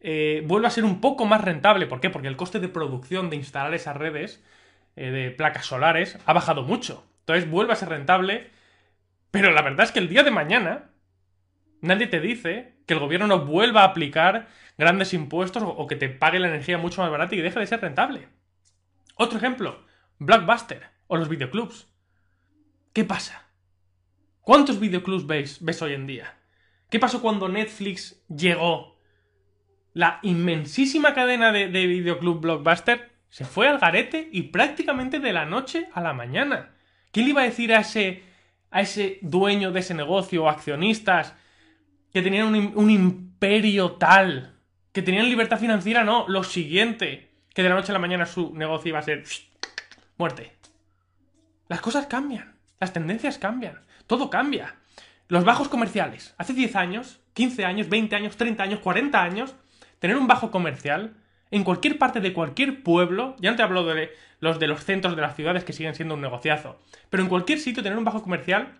eh, 0.00 0.42
vuelve 0.46 0.66
a 0.66 0.70
ser 0.70 0.84
un 0.84 1.00
poco 1.00 1.26
más 1.26 1.42
rentable. 1.42 1.86
¿Por 1.86 2.00
qué? 2.00 2.10
Porque 2.10 2.28
el 2.28 2.36
coste 2.36 2.60
de 2.60 2.68
producción 2.68 3.30
de 3.30 3.36
instalar 3.36 3.74
esas 3.74 3.96
redes 3.96 4.44
eh, 4.96 5.10
de 5.10 5.30
placas 5.30 5.66
solares 5.66 6.18
ha 6.26 6.32
bajado 6.32 6.62
mucho. 6.62 7.06
Entonces 7.20 7.50
vuelve 7.50 7.72
a 7.72 7.76
ser 7.76 7.88
rentable. 7.88 8.50
Pero 9.30 9.50
la 9.52 9.62
verdad 9.62 9.86
es 9.86 9.92
que 9.92 10.00
el 10.00 10.08
día 10.08 10.22
de 10.22 10.30
mañana 10.30 10.90
nadie 11.80 12.06
te 12.06 12.20
dice 12.20 12.74
que 12.86 12.94
el 12.94 13.00
gobierno 13.00 13.26
no 13.26 13.46
vuelva 13.46 13.82
a 13.82 13.86
aplicar 13.86 14.48
grandes 14.76 15.14
impuestos 15.14 15.62
o, 15.64 15.86
que 15.86 15.96
te 15.96 16.08
pague 16.08 16.40
la 16.40 16.48
energía 16.48 16.78
mucho 16.78 17.02
más 17.02 17.10
barata 17.10 17.34
y 17.34 17.40
deje 17.40 17.60
de 17.60 17.66
ser 17.66 17.80
rentable. 17.80 18.28
Otro 19.14 19.38
ejemplo, 19.38 19.84
Blockbuster 20.18 20.82
o 21.06 21.16
los 21.16 21.28
videoclubs. 21.28 21.86
¿Qué 22.92 23.04
pasa? 23.04 23.46
¿Cuántos 24.40 24.80
videoclubs 24.80 25.26
ves 25.26 25.82
hoy 25.82 25.92
en 25.92 26.06
día? 26.06 26.39
¿Qué 26.90 26.98
pasó 26.98 27.22
cuando 27.22 27.48
Netflix 27.48 28.22
llegó? 28.28 28.98
La 29.94 30.18
inmensísima 30.22 31.14
cadena 31.14 31.52
de, 31.52 31.68
de 31.68 31.86
videoclub 31.86 32.40
Blockbuster 32.40 33.10
se 33.30 33.44
fue 33.44 33.68
al 33.68 33.78
garete 33.78 34.28
y 34.32 34.42
prácticamente 34.42 35.20
de 35.20 35.32
la 35.32 35.46
noche 35.46 35.88
a 35.94 36.00
la 36.00 36.12
mañana. 36.12 36.70
¿Quién 37.12 37.26
le 37.26 37.30
iba 37.30 37.42
a 37.42 37.44
decir 37.44 37.72
a 37.72 37.80
ese, 37.80 38.22
a 38.70 38.80
ese 38.80 39.18
dueño 39.22 39.72
de 39.72 39.80
ese 39.80 39.94
negocio 39.94 40.44
o 40.44 40.48
accionistas 40.48 41.34
que 42.12 42.22
tenían 42.22 42.48
un, 42.48 42.90
imperio 42.90 43.92
tal, 43.92 44.56
que 44.92 45.02
tenían 45.02 45.28
libertad 45.28 45.60
financiera, 45.60 46.02
no, 46.02 46.26
lo 46.28 46.42
siguiente, 46.42 47.30
que 47.54 47.62
de 47.62 47.68
la 47.68 47.76
noche 47.76 47.92
a 47.92 47.94
la 47.94 48.00
mañana 48.00 48.26
su 48.26 48.54
negocio 48.54 48.88
iba 48.88 48.98
a 48.98 49.02
ser 49.02 49.24
muerte. 50.18 50.56
Las 51.68 51.80
cosas 51.80 52.06
cambian, 52.06 52.56
las 52.80 52.92
tendencias 52.92 53.38
cambian, 53.38 53.80
todo 54.08 54.28
cambia. 54.28 54.74
Los 55.30 55.44
bajos 55.44 55.68
comerciales, 55.68 56.34
hace 56.36 56.52
10 56.52 56.76
años, 56.76 57.20
15 57.32 57.64
años, 57.64 57.88
20 57.88 58.14
años, 58.14 58.36
30 58.36 58.62
años, 58.62 58.80
40 58.80 59.22
años, 59.22 59.54
tener 59.98 60.18
un 60.18 60.26
bajo 60.26 60.50
comercial 60.50 61.16
en 61.50 61.64
cualquier 61.64 61.96
parte 61.96 62.20
de 62.20 62.34
cualquier 62.34 62.82
pueblo, 62.82 63.34
ya 63.40 63.50
no 63.50 63.56
te 63.56 63.62
hablo 63.62 63.84
de 63.84 64.10
los 64.40 64.58
de 64.58 64.66
los 64.66 64.84
centros 64.84 65.16
de 65.16 65.22
las 65.22 65.36
ciudades 65.36 65.64
que 65.64 65.72
siguen 65.72 65.94
siendo 65.94 66.14
un 66.14 66.20
negociazo, 66.20 66.78
pero 67.08 67.22
en 67.22 67.30
cualquier 67.30 67.58
sitio 67.58 67.82
tener 67.82 67.96
un 67.96 68.04
bajo 68.04 68.22
comercial 68.22 68.76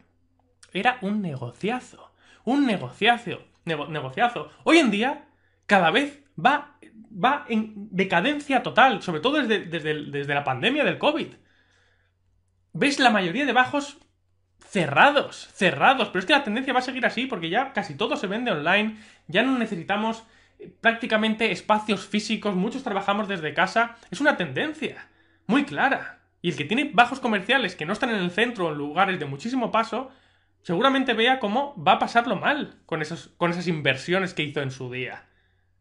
era 0.72 0.98
un 1.00 1.22
negociazo 1.22 2.10
un 2.44 2.66
negociazo. 2.66 3.40
negociazo. 3.64 4.50
Hoy 4.64 4.78
en 4.78 4.90
día, 4.90 5.26
cada 5.66 5.90
vez 5.90 6.22
va, 6.38 6.76
va 7.12 7.44
en 7.48 7.88
decadencia 7.90 8.62
total, 8.62 9.02
sobre 9.02 9.20
todo 9.20 9.42
desde, 9.42 9.66
desde, 9.66 10.34
la 10.34 10.44
pandemia 10.44 10.84
del 10.84 10.98
COVID. 10.98 11.28
Ves 12.72 12.98
la 12.98 13.10
mayoría 13.10 13.46
de 13.46 13.52
bajos 13.52 13.98
cerrados, 14.70 15.48
cerrados, 15.52 16.09
pero 16.09 16.20
es 16.20 16.26
que 16.26 16.33
la 16.33 16.44
tendencia 16.44 16.72
va 16.72 16.78
a 16.78 16.83
seguir 16.83 17.04
así 17.04 17.26
porque 17.26 17.50
ya 17.50 17.72
casi 17.72 17.96
todo 17.96 18.14
se 18.16 18.28
vende 18.28 18.52
online, 18.52 18.98
ya 19.26 19.42
no 19.42 19.59
necesitamos 19.59 20.22
eh, 20.61 20.72
prácticamente 20.80 21.50
espacios 21.50 22.06
físicos, 22.06 22.54
muchos 22.54 22.85
trabajamos 22.85 23.26
desde 23.26 23.52
casa, 23.52 23.96
es 24.12 24.20
una 24.20 24.37
tendencia 24.37 25.09
muy 25.48 25.64
clara. 25.64 26.20
Y 26.40 26.50
el 26.50 26.56
que 26.56 26.64
tiene 26.64 26.92
bajos 26.94 27.18
comerciales 27.18 27.74
que 27.74 27.85
no 27.85 27.92
están 27.92 28.11
en 28.11 28.22
el 28.22 28.30
centro 28.30 28.68
o 28.68 28.70
en 28.70 28.78
lugares 28.78 29.18
de 29.18 29.26
muchísimo 29.26 29.72
paso, 29.72 30.12
seguramente 30.62 31.14
vea 31.14 31.40
cómo 31.40 31.74
va 31.76 31.94
a 31.94 31.98
pasarlo 31.98 32.37
mal 32.37 32.76
con, 32.87 33.02
con 33.37 33.50
esas 33.50 33.66
inversiones 33.66 34.35
que 34.35 34.44
hizo 34.44 34.62
en 34.62 34.70
su 34.70 34.88
día. 34.88 35.24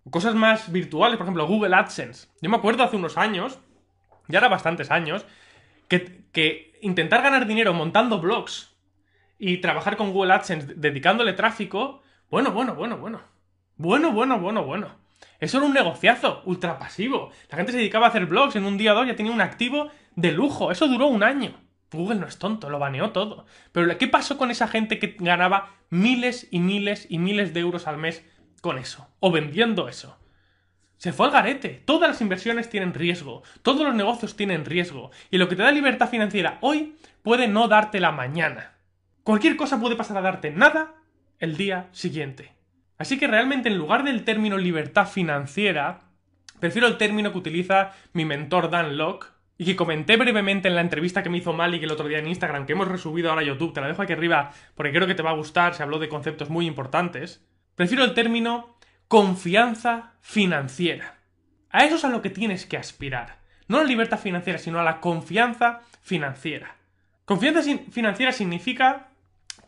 Cosas 0.10 0.34
más 0.34 0.72
virtuales, 0.72 1.18
por 1.18 1.26
ejemplo, 1.26 1.46
Google 1.46 1.76
AdSense. 1.76 2.28
Yo 2.42 2.50
me 2.50 2.58
acuerdo 2.58 2.84
hace 2.84 2.96
unos 2.96 3.20
años, 3.20 3.60
ya 4.28 4.40
era 4.40 4.48
bastantes 4.48 4.90
años, 4.90 5.28
que 5.88 6.80
intentar 6.82 7.22
ganar 7.22 7.46
dinero 7.46 7.74
montando 7.74 8.20
blogs 8.20 8.69
y 9.40 9.58
trabajar 9.58 9.98
con 9.98 10.12
Google 10.12 10.34
AdSense 10.34 10.76
dedicándole 10.76 11.34
tráfico, 11.34 12.04
bueno, 12.30 12.52
bueno, 12.52 12.76
bueno, 12.76 12.98
bueno. 12.98 13.22
Bueno, 13.78 14.12
bueno, 14.12 14.40
bueno, 14.40 14.64
bueno. 14.66 14.90
Eso 15.40 15.58
era 15.58 15.66
un 15.66 15.74
negociazo, 15.74 16.42
ultra 16.46 16.78
pasivo. 16.78 17.32
La 17.50 17.56
gente 17.58 17.72
se 17.72 17.78
dedicaba 17.78 18.08
a 18.08 18.10
hacer 18.10 18.26
blogs, 18.26 18.58
en 18.58 18.66
un 18.66 18.78
día 18.78 18.92
o 18.92 18.96
dos 18.96 19.08
ya 19.08 19.16
tenía 19.16 19.32
un 19.32 19.42
activo 19.42 19.90
de 20.16 20.34
lujo. 20.34 20.72
Eso 20.72 20.88
duró 20.90 21.08
un 21.08 21.24
año. 21.24 21.54
Google 21.92 22.20
no 22.20 22.28
es 22.28 22.38
tonto, 22.38 22.70
lo 22.70 22.78
baneó 22.78 23.12
todo. 23.12 23.46
Pero 23.72 23.98
¿qué 23.98 24.08
pasó 24.08 24.38
con 24.38 24.52
esa 24.52 24.68
gente 24.68 25.00
que 25.00 25.16
ganaba 25.18 25.72
miles 25.90 26.48
y 26.52 26.60
miles 26.60 27.08
y 27.10 27.18
miles 27.18 27.54
de 27.54 27.62
euros 27.62 27.88
al 27.88 27.98
mes 27.98 28.24
con 28.62 28.78
eso? 28.78 29.08
O 29.22 29.32
vendiendo 29.32 29.88
eso. 29.88 30.18
Se 30.98 31.14
fue 31.14 31.28
al 31.28 31.32
garete. 31.32 31.82
Todas 31.86 32.10
las 32.10 32.22
inversiones 32.22 32.70
tienen 32.70 32.94
riesgo. 32.94 33.42
Todos 33.62 33.88
los 33.88 33.96
negocios 33.96 34.36
tienen 34.36 34.66
riesgo. 34.66 35.12
Y 35.32 35.38
lo 35.38 35.48
que 35.48 35.56
te 35.56 35.64
da 35.64 35.72
libertad 35.72 36.10
financiera 36.10 36.58
hoy 36.60 36.98
puede 37.24 37.48
no 37.48 37.70
darte 37.70 38.02
la 38.02 38.12
mañana. 38.12 38.74
Cualquier 39.30 39.58
cosa 39.58 39.80
puede 39.80 39.96
pasar 39.96 40.18
a 40.18 40.22
darte 40.22 40.50
nada 40.50 40.96
el 41.38 41.56
día 41.56 41.90
siguiente. 41.92 42.52
Así 42.98 43.20
que 43.20 43.28
realmente 43.28 43.70
en 43.70 43.78
lugar 43.78 44.04
del 44.04 44.24
término 44.24 44.58
libertad 44.58 45.08
financiera, 45.08 46.00
prefiero 46.60 46.88
el 46.88 46.98
término 46.98 47.32
que 47.32 47.38
utiliza 47.38 47.92
mi 48.14 48.26
mentor 48.26 48.72
Dan 48.72 48.98
Locke, 48.98 49.28
y 49.56 49.66
que 49.66 49.76
comenté 49.76 50.18
brevemente 50.18 50.68
en 50.68 50.74
la 50.74 50.82
entrevista 50.82 51.22
que 51.22 51.30
me 51.30 51.38
hizo 51.38 51.54
Malik 51.54 51.84
el 51.84 51.92
otro 51.92 52.08
día 52.08 52.18
en 52.18 52.28
Instagram, 52.28 52.66
que 52.66 52.74
hemos 52.74 52.88
resubido 52.88 53.30
ahora 53.30 53.44
YouTube, 53.44 53.72
te 53.72 53.82
la 53.82 53.88
dejo 53.88 54.02
aquí 54.02 54.14
arriba 54.14 54.52
porque 54.74 54.92
creo 54.92 55.06
que 55.06 55.14
te 55.14 55.22
va 55.22 55.30
a 55.30 55.36
gustar, 55.36 55.76
se 55.76 55.84
habló 55.84 56.00
de 56.00 56.10
conceptos 56.10 56.50
muy 56.50 56.66
importantes, 56.66 57.46
prefiero 57.76 58.04
el 58.06 58.16
término 58.16 58.80
confianza 59.08 60.14
financiera. 60.22 61.20
A 61.70 61.86
eso 61.86 61.98
es 61.98 62.04
a 62.04 62.10
lo 62.10 62.24
que 62.24 62.32
tienes 62.32 62.66
que 62.66 62.78
aspirar. 62.78 63.38
No 63.68 63.78
a 63.78 63.84
la 63.84 63.88
libertad 63.90 64.18
financiera, 64.18 64.58
sino 64.58 64.80
a 64.80 64.84
la 64.84 65.00
confianza 65.00 65.82
financiera. 66.02 66.78
Confianza 67.26 67.62
financiera 67.92 68.32
significa 68.32 69.09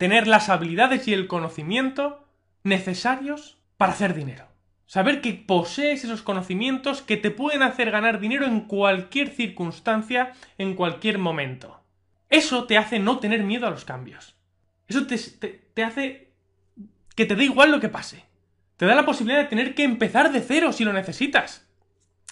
tener 0.02 0.26
las 0.26 0.48
habilidades 0.48 1.06
y 1.06 1.12
el 1.12 1.28
conocimiento 1.28 2.26
necesarios 2.64 3.56
para 3.76 3.92
hacer 3.92 4.14
dinero. 4.14 4.48
Saber 4.84 5.20
que 5.20 5.32
posees 5.32 6.02
esos 6.02 6.22
conocimientos 6.22 7.02
que 7.02 7.16
te 7.16 7.30
pueden 7.30 7.62
hacer 7.62 7.92
ganar 7.92 8.18
dinero 8.18 8.44
en 8.46 8.62
cualquier 8.62 9.28
circunstancia, 9.28 10.32
en 10.58 10.74
cualquier 10.74 11.18
momento. 11.18 11.84
Eso 12.30 12.64
te 12.64 12.78
hace 12.78 12.98
no 12.98 13.20
tener 13.20 13.44
miedo 13.44 13.68
a 13.68 13.70
los 13.70 13.84
cambios. 13.84 14.34
Eso 14.88 15.06
te, 15.06 15.84
hace 15.84 16.32
que 17.14 17.24
te 17.24 17.36
dé 17.36 17.44
igual 17.44 17.70
lo 17.70 17.78
que 17.78 17.88
pase. 17.88 18.24
Te 18.78 18.86
da 18.86 18.96
la 18.96 19.06
posibilidad 19.06 19.42
de 19.42 19.50
tener 19.50 19.76
que 19.76 19.84
empezar 19.84 20.32
de 20.32 20.40
cero 20.40 20.72
si 20.72 20.84
lo 20.84 20.92
necesitas. 20.92 21.64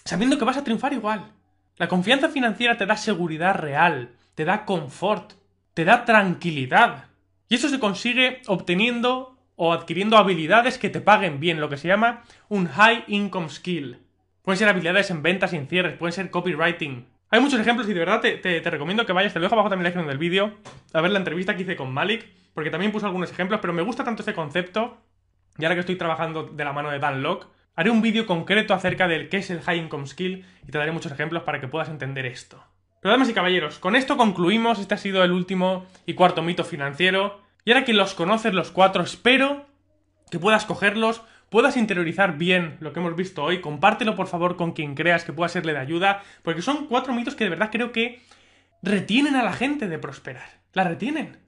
Sabiendo 0.04 0.40
que 0.40 0.44
vas 0.44 0.56
a 0.56 0.64
triunfar 0.64 0.92
igual. 0.92 1.30
La 1.76 1.87
confianza 1.87 2.30
financiera 2.30 2.76
te 2.76 2.87
da 2.87 2.96
seguridad 2.96 3.54
real, 3.54 4.16
te 4.35 4.44
da 4.44 4.64
confort, 4.64 5.35
te 5.72 5.85
da 5.85 6.04
tranquilidad. 6.04 7.10
Y 7.50 7.56
eso 7.56 7.68
se 7.68 7.80
consigue 7.80 8.40
obteniendo 8.46 9.36
o 9.56 9.72
adquiriendo 9.72 10.16
habilidades 10.16 10.78
que 10.78 10.88
te 10.88 11.00
paguen 11.00 11.40
bien, 11.40 11.60
lo 11.60 11.68
que 11.68 11.76
se 11.76 11.88
llama 11.88 12.22
un 12.48 12.68
high 12.68 13.04
income 13.08 13.50
skill. 13.50 13.98
Pueden 14.42 14.56
ser 14.56 14.68
habilidades 14.68 15.10
en 15.10 15.22
ventas 15.22 15.52
y 15.52 15.56
en 15.56 15.66
cierres, 15.66 15.98
pueden 15.98 16.12
ser 16.12 16.30
copywriting. 16.30 17.08
Hay 17.28 17.40
muchos 17.40 17.58
ejemplos 17.58 17.88
y 17.88 17.92
de 17.92 17.98
verdad 17.98 18.20
te, 18.20 18.60
recomiendo 18.70 19.04
que 19.04 19.12
vayas, 19.12 19.32
te 19.32 19.40
lo 19.40 19.46
dejo 19.46 19.56
abajo 19.56 19.68
también 19.68 19.86
en 19.86 19.92
la 19.92 20.02
descripción 20.02 20.08
del 20.08 20.18
vídeo, 20.18 20.58
a 20.92 21.00
ver 21.00 21.10
la 21.10 21.18
entrevista 21.18 21.56
que 21.56 21.62
hice 21.62 21.74
con 21.74 21.92
Malik, 21.92 22.24
porque 22.54 22.70
también 22.70 22.92
puse 22.92 23.06
algunos 23.06 23.32
ejemplos, 23.32 23.58
pero 23.60 23.72
me 23.72 23.82
gusta 23.82 24.04
tanto 24.04 24.22
este 24.22 24.32
concepto, 24.32 24.98
y 25.58 25.64
ahora 25.64 25.74
que 25.74 25.80
estoy 25.80 25.96
trabajando 25.96 26.44
de 26.44 26.64
la 26.64 26.72
mano 26.72 26.88
de 26.90 27.00
Dan 27.00 27.20
Locke, 27.20 27.48
haré 27.74 27.90
un 27.90 28.00
vídeo 28.00 28.26
concreto 28.26 28.74
acerca 28.74 29.08
del 29.08 29.28
qué 29.28 29.38
es 29.38 29.50
el 29.50 29.60
High 29.60 29.80
Income 29.80 30.06
Skill 30.06 30.44
y 30.62 30.70
te 30.70 30.78
daré 30.78 30.92
muchos 30.92 31.10
ejemplos 31.10 31.42
para 31.42 31.60
que 31.60 31.66
puedas 31.66 31.88
entender 31.88 32.26
esto. 32.26 32.64
Pero 33.00 33.12
damas 33.12 33.30
y 33.30 33.34
caballeros, 33.34 33.78
con 33.78 33.96
esto 33.96 34.18
concluimos, 34.18 34.78
este 34.78 34.94
ha 34.94 34.98
sido 34.98 35.24
el 35.24 35.32
último 35.32 35.86
y 36.04 36.12
cuarto 36.14 36.42
mito 36.42 36.64
financiero, 36.64 37.40
y 37.64 37.72
ahora 37.72 37.84
que 37.84 37.94
los 37.94 38.14
conoces 38.14 38.52
los 38.52 38.70
cuatro, 38.70 39.02
espero 39.02 39.66
que 40.30 40.38
puedas 40.38 40.66
cogerlos, 40.66 41.22
puedas 41.48 41.78
interiorizar 41.78 42.36
bien 42.36 42.76
lo 42.80 42.92
que 42.92 43.00
hemos 43.00 43.16
visto 43.16 43.42
hoy, 43.42 43.62
compártelo 43.62 44.16
por 44.16 44.26
favor 44.26 44.56
con 44.56 44.72
quien 44.72 44.94
creas 44.94 45.24
que 45.24 45.32
pueda 45.32 45.48
serle 45.48 45.72
de 45.72 45.78
ayuda, 45.78 46.22
porque 46.42 46.60
son 46.60 46.86
cuatro 46.88 47.14
mitos 47.14 47.34
que 47.34 47.44
de 47.44 47.50
verdad 47.50 47.70
creo 47.72 47.90
que 47.90 48.20
retienen 48.82 49.34
a 49.34 49.42
la 49.42 49.54
gente 49.54 49.88
de 49.88 49.98
prosperar, 49.98 50.60
la 50.74 50.84
retienen. 50.84 51.38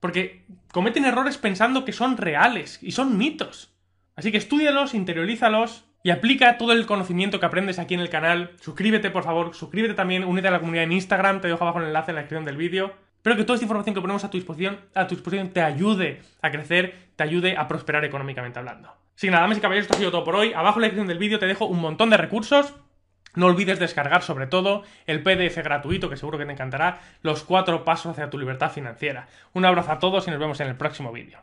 Porque 0.00 0.44
cometen 0.72 1.04
errores 1.04 1.38
pensando 1.38 1.84
que 1.84 1.92
son 1.92 2.16
reales 2.16 2.78
y 2.82 2.92
son 2.92 3.18
mitos. 3.18 3.74
Así 4.14 4.30
que 4.30 4.38
estudialos, 4.38 4.94
interiorízalos 4.94 5.87
y 6.02 6.10
aplica 6.10 6.58
todo 6.58 6.72
el 6.72 6.86
conocimiento 6.86 7.40
que 7.40 7.46
aprendes 7.46 7.78
aquí 7.78 7.94
en 7.94 8.00
el 8.00 8.10
canal. 8.10 8.52
Suscríbete, 8.60 9.10
por 9.10 9.24
favor, 9.24 9.54
suscríbete 9.54 9.94
también, 9.94 10.24
únete 10.24 10.48
a 10.48 10.52
la 10.52 10.60
comunidad 10.60 10.84
en 10.84 10.92
Instagram, 10.92 11.40
te 11.40 11.48
dejo 11.48 11.62
abajo 11.62 11.80
el 11.80 11.86
enlace 11.86 12.10
en 12.10 12.16
la 12.16 12.22
descripción 12.22 12.44
del 12.44 12.56
vídeo. 12.56 12.92
Espero 13.16 13.36
que 13.36 13.44
toda 13.44 13.56
esta 13.56 13.64
información 13.64 13.94
que 13.94 14.00
ponemos 14.00 14.24
a 14.24 14.30
tu 14.30 14.38
disposición, 14.38 14.78
a 14.94 15.06
tu 15.06 15.16
disposición 15.16 15.48
te 15.50 15.60
ayude 15.60 16.22
a 16.40 16.50
crecer, 16.50 16.94
te 17.16 17.24
ayude 17.24 17.56
a 17.56 17.66
prosperar 17.66 18.04
económicamente 18.04 18.58
hablando. 18.58 18.94
Sin 19.16 19.32
nada 19.32 19.48
más 19.48 19.58
y 19.58 19.60
caballeros, 19.60 19.86
esto 19.86 19.94
ha 19.94 19.98
sido 19.98 20.12
todo 20.12 20.22
por 20.22 20.36
hoy. 20.36 20.52
Abajo 20.52 20.78
en 20.78 20.82
la 20.82 20.86
descripción 20.86 21.08
del 21.08 21.18
vídeo 21.18 21.40
te 21.40 21.46
dejo 21.46 21.66
un 21.66 21.80
montón 21.80 22.10
de 22.10 22.16
recursos. 22.16 22.74
No 23.34 23.46
olvides 23.46 23.80
descargar 23.80 24.22
sobre 24.22 24.46
todo 24.46 24.84
el 25.06 25.22
PDF 25.22 25.56
gratuito 25.58 26.08
que 26.08 26.16
seguro 26.16 26.38
que 26.38 26.46
te 26.46 26.52
encantará, 26.52 27.00
los 27.22 27.42
cuatro 27.42 27.84
pasos 27.84 28.12
hacia 28.12 28.30
tu 28.30 28.38
libertad 28.38 28.70
financiera. 28.70 29.28
Un 29.52 29.64
abrazo 29.64 29.92
a 29.92 29.98
todos 29.98 30.26
y 30.28 30.30
nos 30.30 30.40
vemos 30.40 30.60
en 30.60 30.68
el 30.68 30.76
próximo 30.76 31.12
vídeo. 31.12 31.40